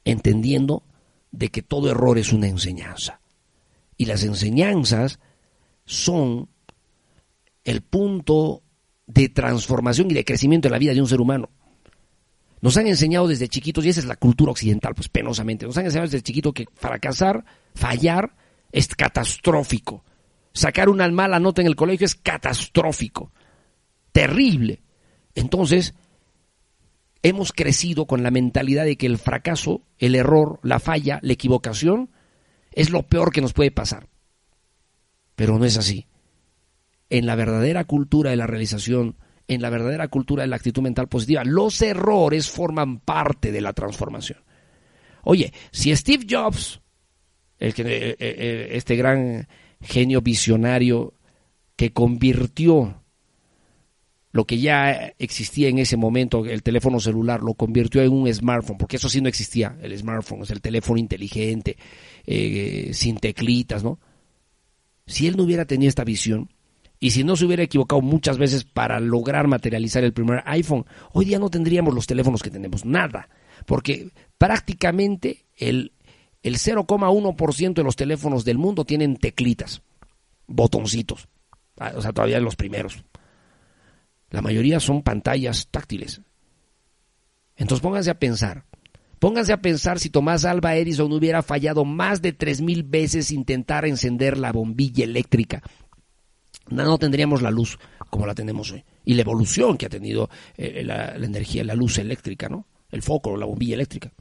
[0.05, 0.85] Entendiendo
[1.33, 3.21] de que todo error es una enseñanza.
[3.97, 5.19] Y las enseñanzas
[5.85, 6.49] son
[7.65, 8.63] el punto
[9.13, 11.51] de transformación y de crecimiento en la vida de un ser humano.
[12.61, 15.87] Nos han enseñado desde chiquitos, y esa es la cultura occidental, pues penosamente, nos han
[15.87, 17.45] enseñado desde chiquito que fracasar,
[17.75, 18.35] fallar,
[18.71, 20.05] es catastrófico.
[20.53, 23.33] Sacar una mala nota en el colegio es catastrófico.
[24.13, 24.83] Terrible.
[25.35, 25.95] Entonces,
[27.23, 32.11] hemos crecido con la mentalidad de que el fracaso, el error, la falla, la equivocación,
[32.73, 34.09] es lo peor que nos puede pasar.
[35.35, 36.07] Pero no es así.
[37.11, 39.17] En la verdadera cultura de la realización,
[39.51, 41.43] en la verdadera cultura de la actitud mental positiva.
[41.45, 44.39] Los errores forman parte de la transformación.
[45.25, 46.81] Oye, si Steve Jobs,
[47.59, 49.49] eh, eh, eh, este gran
[49.81, 51.15] genio visionario
[51.75, 53.03] que convirtió
[54.31, 58.79] lo que ya existía en ese momento, el teléfono celular, lo convirtió en un smartphone,
[58.79, 61.77] porque eso sí no existía, el smartphone, es el teléfono inteligente,
[62.93, 63.99] sin teclitas, ¿no?
[65.05, 66.49] Si él no hubiera tenido esta visión,
[67.03, 71.25] y si no se hubiera equivocado muchas veces para lograr materializar el primer iPhone, hoy
[71.25, 73.31] día no tendríamos los teléfonos que tenemos, nada.
[73.65, 75.93] Porque prácticamente el,
[76.43, 79.81] el 0,1% de los teléfonos del mundo tienen teclitas,
[80.47, 81.27] botoncitos.
[81.79, 83.03] Ah, o sea, todavía los primeros.
[84.29, 86.21] La mayoría son pantallas táctiles.
[87.57, 88.65] Entonces pónganse a pensar.
[89.19, 94.37] Pónganse a pensar si Tomás Alba Edison hubiera fallado más de 3.000 veces intentar encender
[94.37, 95.63] la bombilla eléctrica
[96.71, 98.85] no tendríamos la luz como la tenemos hoy.
[99.05, 102.67] Y la evolución que ha tenido eh, la, energía, la luz eléctrica, ¿no?
[102.91, 104.13] El foco, la bombilla eléctrica.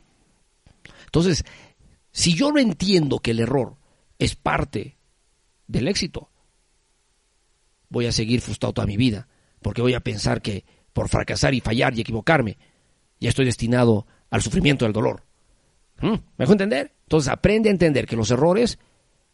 [1.05, 1.43] Entonces,
[2.11, 3.75] si yo no entiendo que el error
[4.17, 4.97] es parte
[5.67, 6.29] del éxito,
[7.89, 9.27] voy a seguir frustrado toda mi vida,
[9.61, 12.57] porque voy a pensar que por fracasar y fallar y equivocarme,
[13.19, 15.23] ya estoy destinado al sufrimiento y al dolor.
[16.01, 16.07] ¿Mm?
[16.07, 16.93] ¿Me dejo entender?
[17.03, 18.79] Entonces aprende a entender que los errores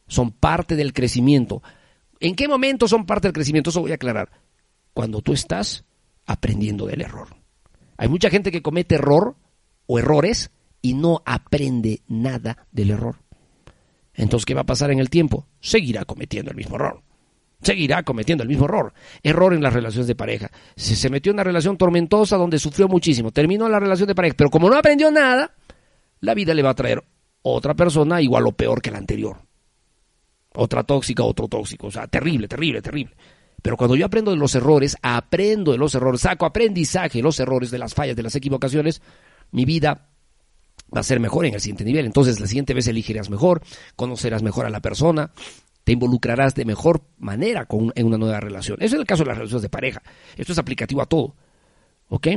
[0.07, 1.61] son parte del crecimiento.
[2.19, 3.69] ¿En qué momento son parte del crecimiento?
[3.69, 4.29] Eso voy a aclarar.
[4.93, 5.83] cuando tú estás
[6.25, 7.27] aprendiendo del error.
[7.97, 9.35] Hay mucha gente que comete error
[9.87, 10.51] o errores
[10.81, 13.17] y no aprende nada del error.
[14.13, 15.47] Entonces, ¿qué va a pasar en el tiempo?
[15.59, 17.01] Seguirá cometiendo el mismo error.
[17.61, 18.93] Seguirá cometiendo el mismo error.
[19.23, 20.51] Error en las relaciones de pareja.
[20.75, 23.31] Se, se metió en una relación tormentosa donde sufrió muchísimo.
[23.31, 24.35] Terminó la relación de pareja.
[24.37, 25.55] Pero como no aprendió nada,
[26.19, 27.03] la vida le va a traer
[27.41, 29.37] otra persona igual o peor que la anterior.
[30.55, 31.87] Otra tóxica, otro tóxico.
[31.87, 33.15] O sea, terrible, terrible, terrible.
[33.61, 37.39] Pero cuando yo aprendo de los errores, aprendo de los errores, saco aprendizaje de los
[37.39, 39.01] errores, de las fallas, de las equivocaciones,
[39.51, 40.09] mi vida
[40.95, 42.05] va a ser mejor en el siguiente nivel.
[42.05, 43.63] Entonces, la siguiente vez elegirás mejor,
[43.95, 45.31] conocerás mejor a la persona,
[45.83, 48.77] te involucrarás de mejor manera con, en una nueva relación.
[48.81, 50.03] Eso es el caso de las relaciones de pareja.
[50.37, 51.35] Esto es aplicativo a todo.
[52.09, 52.27] ¿Ok?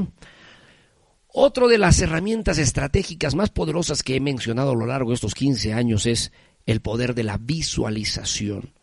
[1.31, 5.35] Otro de las herramientas estratégicas más poderosas que he mencionado a lo largo de estos
[5.35, 6.33] 15 años es
[6.69, 8.75] el poder de la visualización.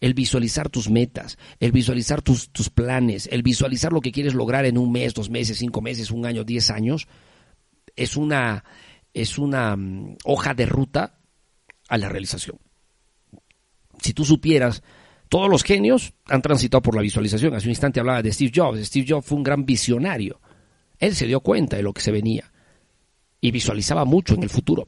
[0.00, 4.64] El visualizar tus metas, el visualizar tus, tus planes, el visualizar lo que quieres lograr
[4.64, 7.06] en un mes, dos meses, cinco meses, un año, diez años,
[7.96, 8.64] es una,
[9.12, 11.18] es una mm, hoja de ruta
[11.88, 12.58] a la realización.
[14.00, 14.82] Si tú supieras,
[15.28, 17.54] todos los genios han transitado por la visualización.
[17.54, 18.86] Hace un instante hablaba de Steve Jobs.
[18.86, 20.40] Steve Jobs fue un gran visionario.
[20.98, 22.50] Él se dio cuenta de lo que se venía
[23.38, 24.86] y visualizaba mucho en el futuro.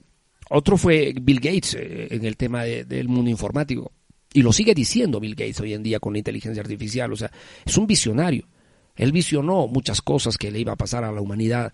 [0.51, 3.93] Otro fue Bill Gates eh, en el tema de, del mundo informático.
[4.33, 7.13] Y lo sigue diciendo Bill Gates hoy en día con la inteligencia artificial.
[7.13, 7.31] O sea,
[7.65, 8.47] es un visionario.
[8.97, 11.73] Él visionó muchas cosas que le iba a pasar a la humanidad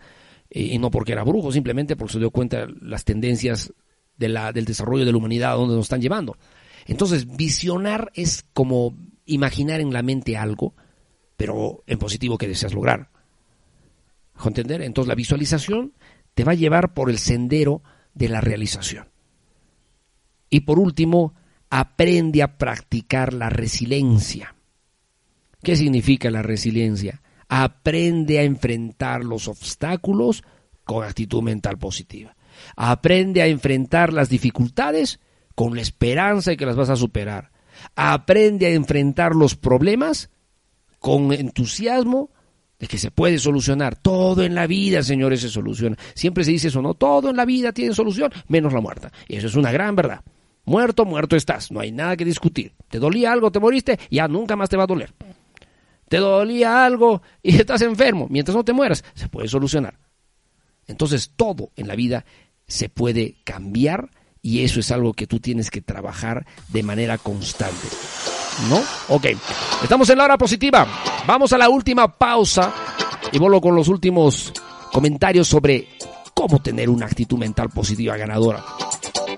[0.49, 3.73] y no porque era brujo, simplemente porque se dio cuenta las tendencias
[4.17, 6.37] del desarrollo de la humanidad a donde nos están llevando.
[6.87, 10.75] Entonces, visionar es como imaginar en la mente algo,
[11.37, 13.11] pero en positivo que deseas lograr.
[14.45, 14.83] ¿Entender?
[14.83, 15.95] Entonces, la visualización
[16.35, 17.83] te va a llevar por el sendero
[18.17, 19.09] de la realización.
[20.51, 21.35] Y por último,
[21.71, 24.57] aprende a practicar la resiliencia.
[25.63, 27.23] ¿Qué significa la resiliencia?
[27.49, 30.43] Aprende a enfrentar los obstáculos
[30.85, 32.37] con actitud mental positiva.
[32.75, 35.21] Aprende a enfrentar las dificultades
[35.55, 37.51] con la esperanza de que las vas a superar.
[37.95, 40.31] Aprende a enfrentar los problemas
[41.01, 42.31] con entusiasmo
[42.79, 43.97] de que se puede solucionar.
[43.97, 45.97] Todo en la vida, señores, se soluciona.
[46.15, 46.95] Siempre se dice eso, ¿no?
[46.95, 49.13] Todo en la vida tiene solución, menos la muerta.
[49.29, 50.21] Y eso es una gran verdad.
[50.65, 51.71] Muerto, muerto estás.
[51.71, 52.73] No hay nada que discutir.
[52.89, 53.51] ¿Te dolía algo?
[53.51, 53.99] ¿Te moriste?
[54.11, 55.13] Ya nunca más te va a doler
[56.09, 59.99] te dolía algo y estás enfermo, mientras no te mueras, se puede solucionar.
[60.87, 62.25] Entonces todo en la vida
[62.67, 64.11] se puede cambiar
[64.41, 67.89] y eso es algo que tú tienes que trabajar de manera constante.
[68.69, 68.83] ¿No?
[69.09, 69.27] Ok.
[69.83, 70.87] Estamos en la hora positiva.
[71.27, 72.73] Vamos a la última pausa
[73.33, 74.53] y vuelvo con los últimos
[74.93, 75.89] comentarios sobre
[76.35, 78.63] cómo tener una actitud mental positiva ganadora.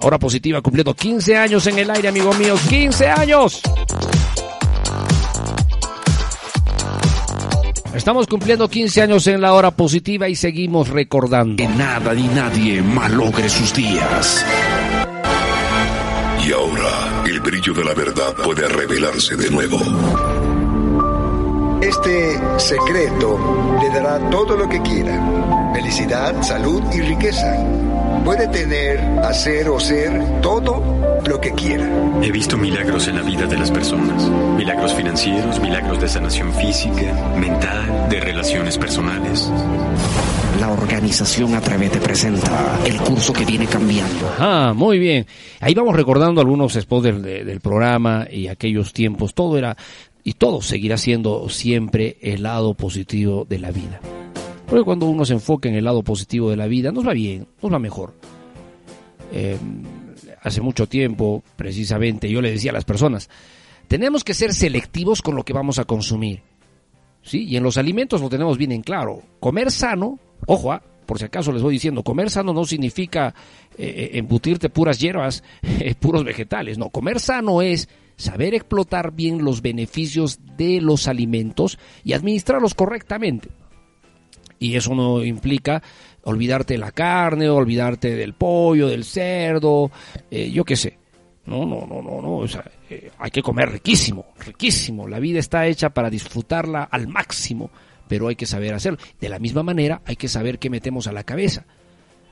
[0.02, 2.54] Hora positiva cumpliendo 15 años en el aire, amigo mío.
[2.68, 3.62] 15 años.
[7.94, 11.56] Estamos cumpliendo 15 años en la hora positiva y seguimos recordando.
[11.56, 14.44] Que nada ni nadie malogre sus días.
[17.48, 19.78] Brillo de la verdad puede revelarse de nuevo.
[21.80, 25.72] Este secreto le dará todo lo que quiera.
[25.72, 27.56] Felicidad, salud y riqueza.
[28.22, 31.86] Puede tener, hacer o ser todo lo que quiera.
[32.22, 34.28] He visto milagros en la vida de las personas.
[34.56, 39.50] Milagros financieros, milagros de sanación física, mental, de relaciones personales.
[40.58, 44.32] La organización a través te presenta el curso que viene cambiando.
[44.38, 45.26] Ah, muy bien.
[45.60, 49.34] Ahí vamos recordando algunos spots del, del programa y aquellos tiempos.
[49.34, 49.76] Todo era
[50.24, 54.00] y todo seguirá siendo siempre el lado positivo de la vida.
[54.66, 57.46] Porque cuando uno se enfoca en el lado positivo de la vida, nos va bien,
[57.62, 58.14] nos va mejor.
[59.32, 59.58] Eh,
[60.42, 63.28] hace mucho tiempo, precisamente, yo le decía a las personas,
[63.88, 66.42] tenemos que ser selectivos con lo que vamos a consumir.
[67.22, 67.44] ¿Sí?
[67.44, 69.22] Y en los alimentos lo tenemos bien en claro.
[69.40, 73.34] Comer sano, ojo, ah, por si acaso les voy diciendo, comer sano no significa
[73.78, 76.76] eh, eh, embutirte puras hierbas, eh, puros vegetales.
[76.76, 83.48] No, comer sano es saber explotar bien los beneficios de los alimentos y administrarlos correctamente.
[84.58, 85.82] Y eso no implica
[86.28, 89.90] olvidarte de la carne, olvidarte del pollo, del cerdo,
[90.30, 90.98] eh, yo qué sé.
[91.46, 92.36] No, no, no, no, no.
[92.36, 95.08] O sea, eh, hay que comer riquísimo, riquísimo.
[95.08, 97.70] La vida está hecha para disfrutarla al máximo,
[98.06, 98.98] pero hay que saber hacerlo.
[99.18, 101.64] De la misma manera, hay que saber qué metemos a la cabeza.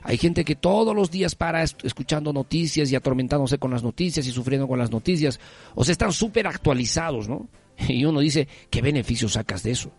[0.03, 4.31] Hay gente que todos los días para escuchando noticias y atormentándose con las noticias y
[4.31, 5.39] sufriendo con las noticias.
[5.73, 7.49] O sea, están súper actualizados, ¿no?
[7.87, 9.91] Y uno dice, ¿qué beneficio sacas de eso?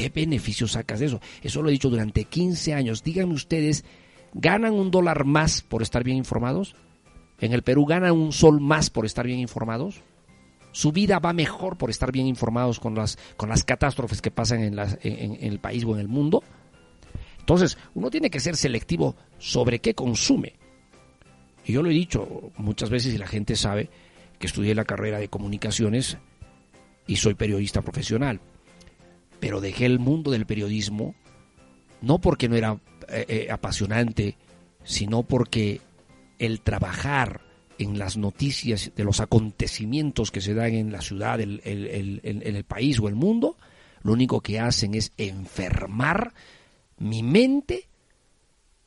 [0.00, 1.20] ¿Qué beneficio sacas de eso?
[1.42, 3.02] Eso lo he dicho durante 15 años.
[3.02, 3.84] Díganme ustedes,
[4.34, 6.74] ¿ganan un dólar más por estar bien informados?
[7.40, 10.02] ¿En el Perú ganan un sol más por estar bien informados?
[10.72, 14.62] su vida va mejor por estar bien informados con las, con las catástrofes que pasan
[14.62, 16.44] en, las- en- en el país o en el mundo.
[17.40, 20.52] Entonces, uno tiene que ser selectivo sobre qué consume.
[21.64, 23.90] Y yo lo he dicho muchas veces y la gente sabe
[24.38, 26.18] que estudié la carrera de comunicaciones
[27.08, 28.40] y soy periodista profesional.
[29.40, 31.14] Pero dejé el mundo del periodismo
[32.02, 32.78] no porque no era
[33.08, 34.36] eh, eh, apasionante,
[34.84, 35.80] sino porque
[36.38, 37.40] el trabajar
[37.78, 42.20] en las noticias de los acontecimientos que se dan en la ciudad, el- el- el-
[42.22, 43.56] el- en el país o el mundo,
[44.02, 46.32] lo único que hacen es enfermar
[46.98, 47.88] mi mente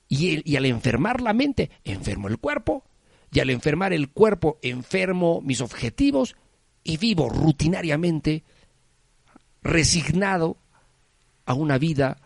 [0.08, 2.84] y, y al enfermar la mente, enfermo el cuerpo,
[3.32, 6.36] y al enfermar el cuerpo, enfermo mis objetivos
[6.84, 8.44] y vivo rutinariamente
[9.64, 10.58] resignado
[11.46, 12.18] a una vida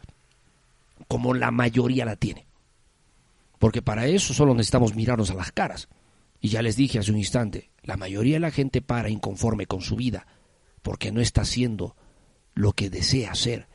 [1.08, 2.46] como la mayoría la tiene.
[3.60, 5.88] Porque para eso solo necesitamos mirarnos a las caras.
[6.40, 9.82] Y ya les dije hace un instante, la mayoría de la gente para inconforme con
[9.82, 10.28] su vida
[10.88, 11.98] porque no está haciendo
[12.54, 13.68] lo que desea hacer.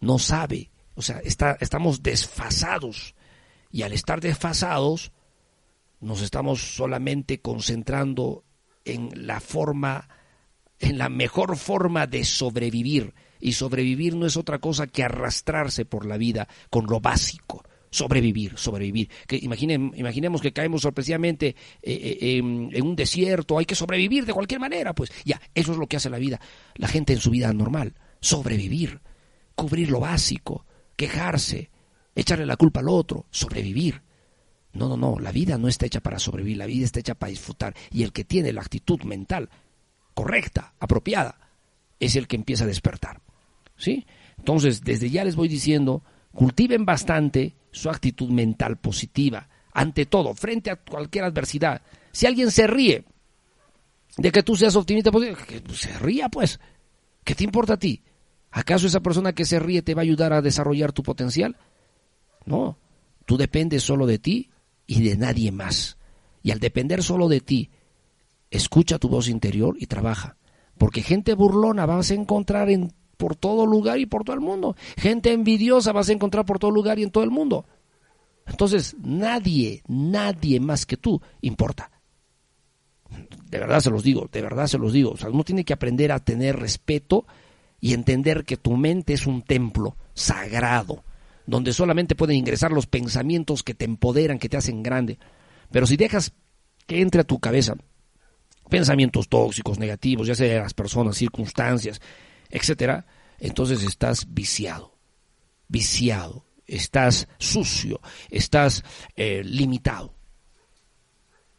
[0.00, 3.14] No sabe, o sea, está, estamos desfasados.
[3.70, 5.12] Y al estar desfasados,
[6.00, 8.42] nos estamos solamente concentrando
[8.86, 10.08] en la forma,
[10.80, 13.14] en la mejor forma de sobrevivir.
[13.40, 17.64] Y sobrevivir no es otra cosa que arrastrarse por la vida con lo básico.
[17.90, 19.08] Sobrevivir, sobrevivir.
[19.26, 21.48] Que imaginen, imaginemos que caemos sorpresivamente
[21.82, 25.78] eh, eh, en un desierto, hay que sobrevivir de cualquier manera, pues ya, eso es
[25.78, 26.38] lo que hace la vida,
[26.74, 29.00] la gente en su vida normal, sobrevivir,
[29.54, 30.66] cubrir lo básico,
[30.96, 31.70] quejarse,
[32.14, 34.02] echarle la culpa al otro, sobrevivir.
[34.74, 37.30] No, no, no, la vida no está hecha para sobrevivir, la vida está hecha para
[37.30, 37.74] disfrutar.
[37.90, 39.48] Y el que tiene la actitud mental
[40.18, 41.38] correcta, apropiada,
[42.00, 43.20] es el que empieza a despertar.
[43.76, 44.04] ¿Sí?
[44.36, 46.02] Entonces, desde ya les voy diciendo,
[46.32, 51.82] cultiven bastante su actitud mental positiva, ante todo, frente a cualquier adversidad.
[52.10, 53.04] Si alguien se ríe
[54.16, 56.58] de que tú seas optimista, pues, que se ría, pues.
[57.22, 58.02] ¿Qué te importa a ti?
[58.50, 61.56] ¿Acaso esa persona que se ríe te va a ayudar a desarrollar tu potencial?
[62.44, 62.76] No,
[63.24, 64.50] tú dependes solo de ti
[64.84, 65.96] y de nadie más.
[66.42, 67.70] Y al depender solo de ti,
[68.50, 70.36] escucha tu voz interior y trabaja.
[70.76, 74.76] Porque gente burlona vas a encontrar en, por todo lugar y por todo el mundo.
[74.96, 77.66] Gente envidiosa vas a encontrar por todo lugar y en todo el mundo.
[78.46, 81.90] Entonces, nadie, nadie más que tú importa.
[83.50, 85.12] De verdad se los digo, de verdad se los digo.
[85.12, 87.26] O sea, uno tiene que aprender a tener respeto
[87.80, 91.04] y entender que tu mente es un templo sagrado,
[91.46, 95.18] donde solamente pueden ingresar los pensamientos que te empoderan, que te hacen grande.
[95.70, 96.32] Pero si dejas
[96.86, 97.76] que entre a tu cabeza
[98.68, 102.00] pensamientos tóxicos, negativos, ya sea de las personas, circunstancias,
[102.50, 103.06] etcétera,
[103.38, 104.96] entonces estás viciado,
[105.68, 108.00] viciado, estás sucio,
[108.30, 108.84] estás
[109.16, 110.14] eh, limitado.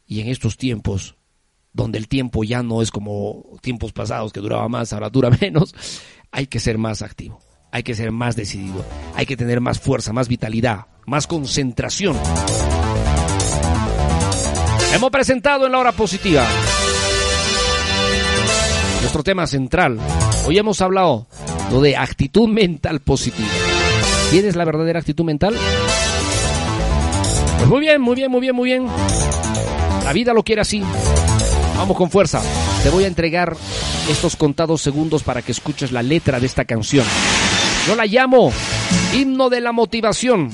[0.06, 1.16] Y en estos tiempos,
[1.72, 5.74] donde el tiempo ya no es como tiempos pasados que duraba más, ahora dura menos,
[6.30, 7.40] hay que ser más activo,
[7.72, 8.84] hay que ser más decidido,
[9.14, 12.16] hay que tener más fuerza, más vitalidad, más concentración.
[14.92, 16.44] Hemos presentado en la hora positiva
[19.00, 19.98] nuestro tema central.
[20.46, 21.26] Hoy hemos hablado
[21.70, 23.48] lo de actitud mental positiva.
[24.30, 25.56] ¿Tienes la verdadera actitud mental?
[27.56, 28.86] Pues muy bien, muy bien, muy bien, muy bien.
[30.04, 30.82] La vida lo quiere así.
[31.76, 32.42] Vamos con fuerza.
[32.82, 33.56] Te voy a entregar
[34.10, 37.04] estos contados segundos para que escuches la letra de esta canción.
[37.86, 38.52] Yo la llamo
[39.14, 40.50] Himno de la Motivación.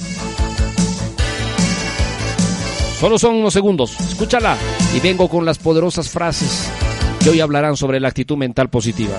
[3.01, 3.99] Solo son unos segundos.
[4.01, 4.57] Escúchala
[4.97, 6.71] y vengo con las poderosas frases
[7.27, 9.19] que hoy hablarán sobre la actitud mental positiva.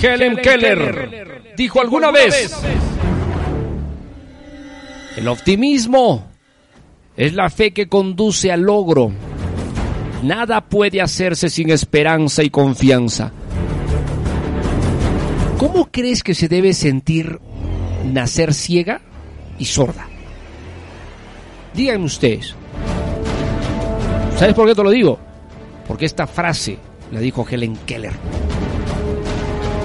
[0.00, 2.54] Helen Keller dijo alguna vez,
[5.16, 6.26] el optimismo
[7.16, 9.10] es la fe que conduce al logro.
[10.22, 13.32] Nada puede hacerse sin esperanza y confianza.
[15.58, 17.40] ¿Cómo crees que se debe sentir
[18.04, 19.00] nacer ciega
[19.58, 20.06] y sorda?
[21.72, 22.54] Díganme ustedes.
[24.36, 25.18] ¿Sabes por qué te lo digo?
[25.88, 26.76] Porque esta frase
[27.10, 28.12] la dijo Helen Keller.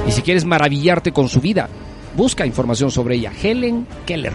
[0.07, 1.69] Y si quieres maravillarte con su vida,
[2.15, 3.31] busca información sobre ella.
[3.41, 4.33] Helen Keller.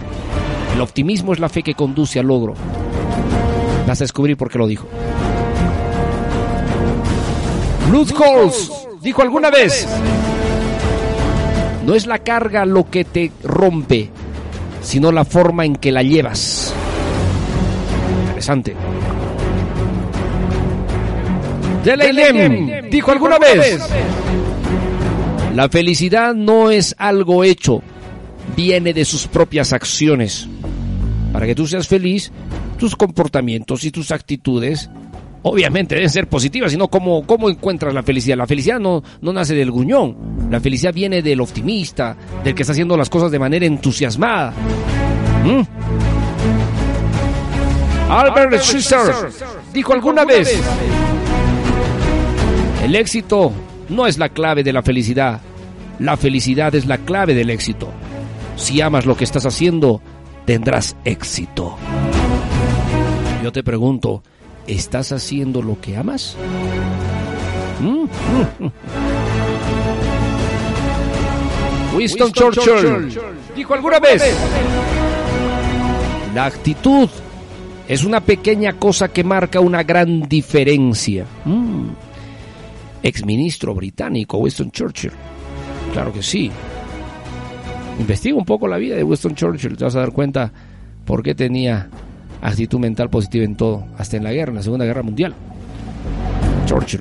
[0.73, 2.53] El optimismo es la fe que conduce al logro.
[3.87, 4.87] Vas a descubrir por qué lo dijo.
[7.89, 9.87] Ruth Halls dijo alguna vez,
[11.85, 14.09] no es la carga lo que te rompe,
[14.81, 16.73] sino la forma en que la llevas.
[18.27, 18.75] Interesante.
[21.85, 23.79] Delay Lem dijo alguna vez,
[25.57, 27.81] la felicidad no es algo hecho,
[28.55, 30.47] viene de sus propias acciones.
[31.33, 32.31] Para que tú seas feliz,
[32.77, 34.87] tus comportamientos y tus actitudes
[35.41, 38.37] obviamente deben ser positivas, sino cómo, cómo encuentras la felicidad.
[38.37, 42.73] La felicidad no, no nace del gruñón, la felicidad viene del optimista, del que está
[42.73, 44.53] haciendo las cosas de manera entusiasmada.
[45.43, 45.61] ¿Mm?
[48.11, 48.99] Albert Schweitzer
[49.73, 50.61] dijo alguna vez,
[52.83, 53.51] el éxito
[53.89, 55.41] no es la clave de la felicidad,
[55.99, 57.89] la felicidad es la clave del éxito.
[58.55, 60.01] Si amas lo que estás haciendo,
[60.45, 61.77] tendrás éxito.
[63.43, 64.23] Yo te pregunto,
[64.65, 66.35] ¿estás haciendo lo que amas?
[67.79, 68.05] ¿Mm?
[71.95, 73.19] Winston Churchill
[73.55, 74.21] dijo alguna vez,
[76.35, 77.09] la actitud
[77.87, 81.25] es una pequeña cosa que marca una gran diferencia.
[81.45, 82.06] Mm.
[83.07, 85.13] Exministro británico Winston Churchill.
[85.93, 86.51] Claro que sí.
[88.01, 90.51] Investiga un poco la vida de Winston Churchill, te vas a dar cuenta
[91.05, 91.89] por qué tenía
[92.41, 95.33] actitud mental positiva en todo, hasta en la guerra, en la Segunda Guerra Mundial.
[96.65, 96.99] Churchill.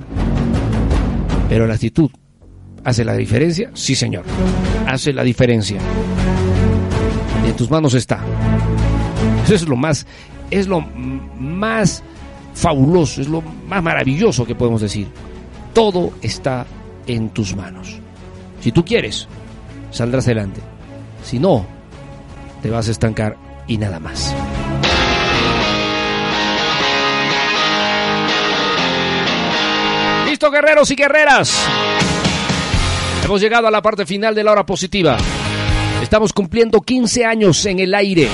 [1.48, 2.08] Pero la actitud
[2.84, 4.22] hace la diferencia, sí señor,
[4.86, 5.80] hace la diferencia.
[7.44, 8.20] Y en tus manos está.
[9.44, 10.06] Eso es lo más,
[10.52, 12.04] es lo más
[12.54, 15.08] fabuloso, es lo más maravilloso que podemos decir.
[15.76, 16.64] Todo está
[17.06, 17.98] en tus manos.
[18.62, 19.28] Si tú quieres,
[19.90, 20.62] saldrás adelante.
[21.22, 21.66] Si no,
[22.62, 24.34] te vas a estancar y nada más.
[30.24, 31.68] Listo, guerreros y guerreras.
[33.22, 35.18] Hemos llegado a la parte final de la hora positiva.
[36.00, 38.30] Estamos cumpliendo 15 años en el aire.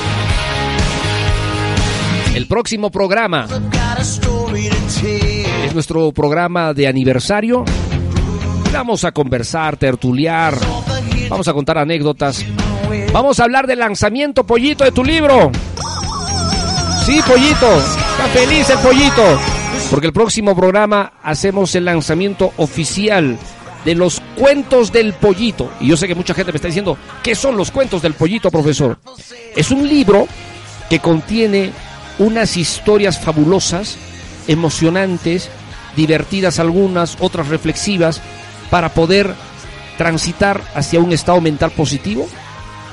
[2.36, 3.48] El próximo programa
[5.62, 7.64] es nuestro programa de aniversario.
[8.72, 10.56] Vamos a conversar, tertuliar,
[11.28, 12.44] vamos a contar anécdotas.
[13.12, 15.50] Vamos a hablar del lanzamiento, pollito, de tu libro.
[17.04, 19.38] Sí, pollito, está feliz el pollito.
[19.90, 23.38] Porque el próximo programa hacemos el lanzamiento oficial
[23.84, 25.70] de los cuentos del pollito.
[25.80, 28.50] Y yo sé que mucha gente me está diciendo, ¿qué son los cuentos del pollito,
[28.50, 28.98] profesor?
[29.54, 30.26] Es un libro
[30.88, 31.72] que contiene
[32.18, 33.98] unas historias fabulosas,
[34.48, 35.48] emocionantes,
[35.96, 38.20] divertidas algunas, otras reflexivas,
[38.70, 39.34] para poder
[39.98, 42.26] transitar hacia un estado mental positivo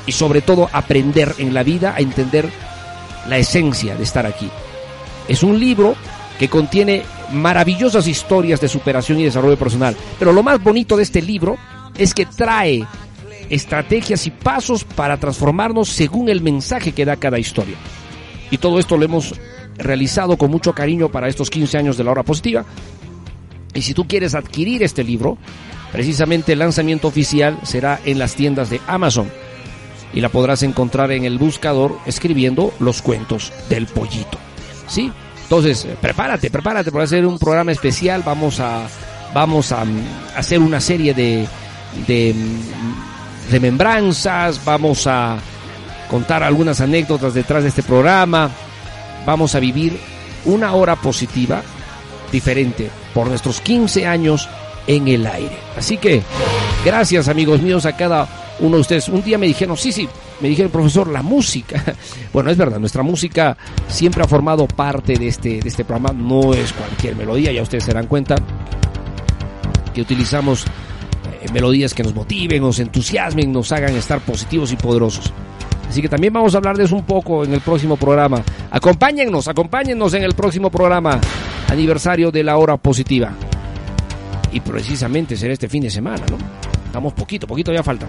[0.06, 2.50] y sobre todo aprender en la vida a entender
[3.28, 4.50] la esencia de estar aquí.
[5.28, 5.96] Es un libro
[6.38, 11.22] que contiene maravillosas historias de superación y desarrollo personal, pero lo más bonito de este
[11.22, 11.58] libro
[11.98, 12.86] es que trae
[13.50, 17.76] estrategias y pasos para transformarnos según el mensaje que da cada historia.
[18.52, 19.34] Y todo esto lo hemos
[19.80, 22.66] realizado con mucho cariño para estos 15 años de la hora positiva.
[23.74, 25.38] Y si tú quieres adquirir este libro,
[25.92, 29.30] precisamente el lanzamiento oficial será en las tiendas de Amazon.
[30.14, 34.38] Y la podrás encontrar en el buscador escribiendo los cuentos del pollito.
[34.88, 35.12] ¿Sí?
[35.44, 38.24] Entonces, eh, prepárate, prepárate para hacer un programa especial.
[38.26, 38.88] Vamos a,
[39.34, 40.02] vamos a, mm,
[40.36, 41.48] hacer una serie de,
[42.08, 44.64] de mm, remembranzas.
[44.66, 45.38] Vamos a
[46.10, 48.50] contar algunas anécdotas detrás de este programa.
[49.26, 50.00] Vamos a vivir
[50.46, 51.62] una hora positiva
[52.32, 54.48] diferente por nuestros 15 años
[54.88, 55.58] en el aire.
[55.78, 56.22] Así que
[56.86, 58.28] gracias amigos míos a cada
[58.60, 59.10] uno de ustedes.
[59.10, 60.08] Un día me dijeron, sí, sí,
[60.42, 61.84] me dijeron, profesor, la música.
[62.32, 63.58] Bueno, es verdad, nuestra música
[63.88, 66.14] siempre ha formado parte de este, de este programa.
[66.14, 68.36] No es cualquier melodía, ya ustedes se dan cuenta
[69.94, 70.66] que utilizamos
[71.42, 75.34] eh, melodías que nos motiven, nos entusiasmen, nos hagan estar positivos y poderosos.
[75.90, 78.44] Así que también vamos a hablar de eso un poco en el próximo programa.
[78.70, 81.20] Acompáñennos, acompáñennos en el próximo programa,
[81.68, 83.34] aniversario de la hora positiva.
[84.52, 86.38] Y precisamente será este fin de semana, ¿no?
[86.86, 88.08] Estamos poquito, poquito ya falta.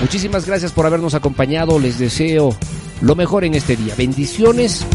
[0.00, 1.78] Muchísimas gracias por habernos acompañado.
[1.78, 2.54] Les deseo
[3.00, 3.94] lo mejor en este día.
[3.96, 4.86] Bendiciones.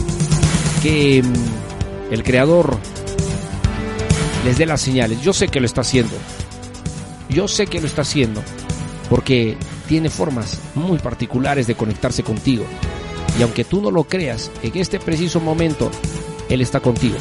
[0.82, 2.78] Que mm, el Creador
[4.46, 5.22] les dé las señales.
[5.22, 6.16] Yo sé que lo está haciendo.
[7.30, 8.42] Yo sé que lo está haciendo.
[9.10, 9.58] Porque
[9.88, 12.66] tiene formas muy particulares de conectarse contigo.
[13.38, 15.90] Y aunque tú no lo creas, en este preciso momento
[16.50, 17.18] Él está contigo.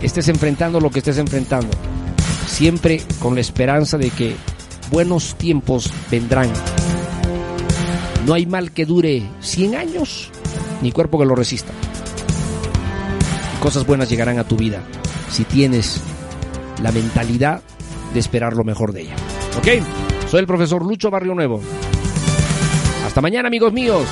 [0.00, 1.70] Estés enfrentando lo que estés enfrentando.
[2.46, 4.36] Siempre con la esperanza de que
[4.90, 6.50] buenos tiempos vendrán.
[8.26, 10.30] No hay mal que dure 100 años,
[10.82, 11.72] ni cuerpo que lo resista.
[13.60, 14.82] Cosas buenas llegarán a tu vida
[15.30, 16.00] si tienes
[16.82, 17.62] la mentalidad
[18.14, 19.16] de esperar lo mejor de ella.
[19.58, 20.07] ¿Ok?
[20.30, 21.60] Soy el profesor Lucho Barrio Nuevo.
[23.06, 24.06] Hasta mañana, amigos míos.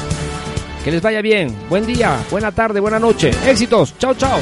[0.83, 1.55] Que les vaya bien.
[1.69, 3.31] Buen día, buena tarde, buena noche.
[3.47, 3.95] Éxitos.
[3.99, 4.41] Chao, chao.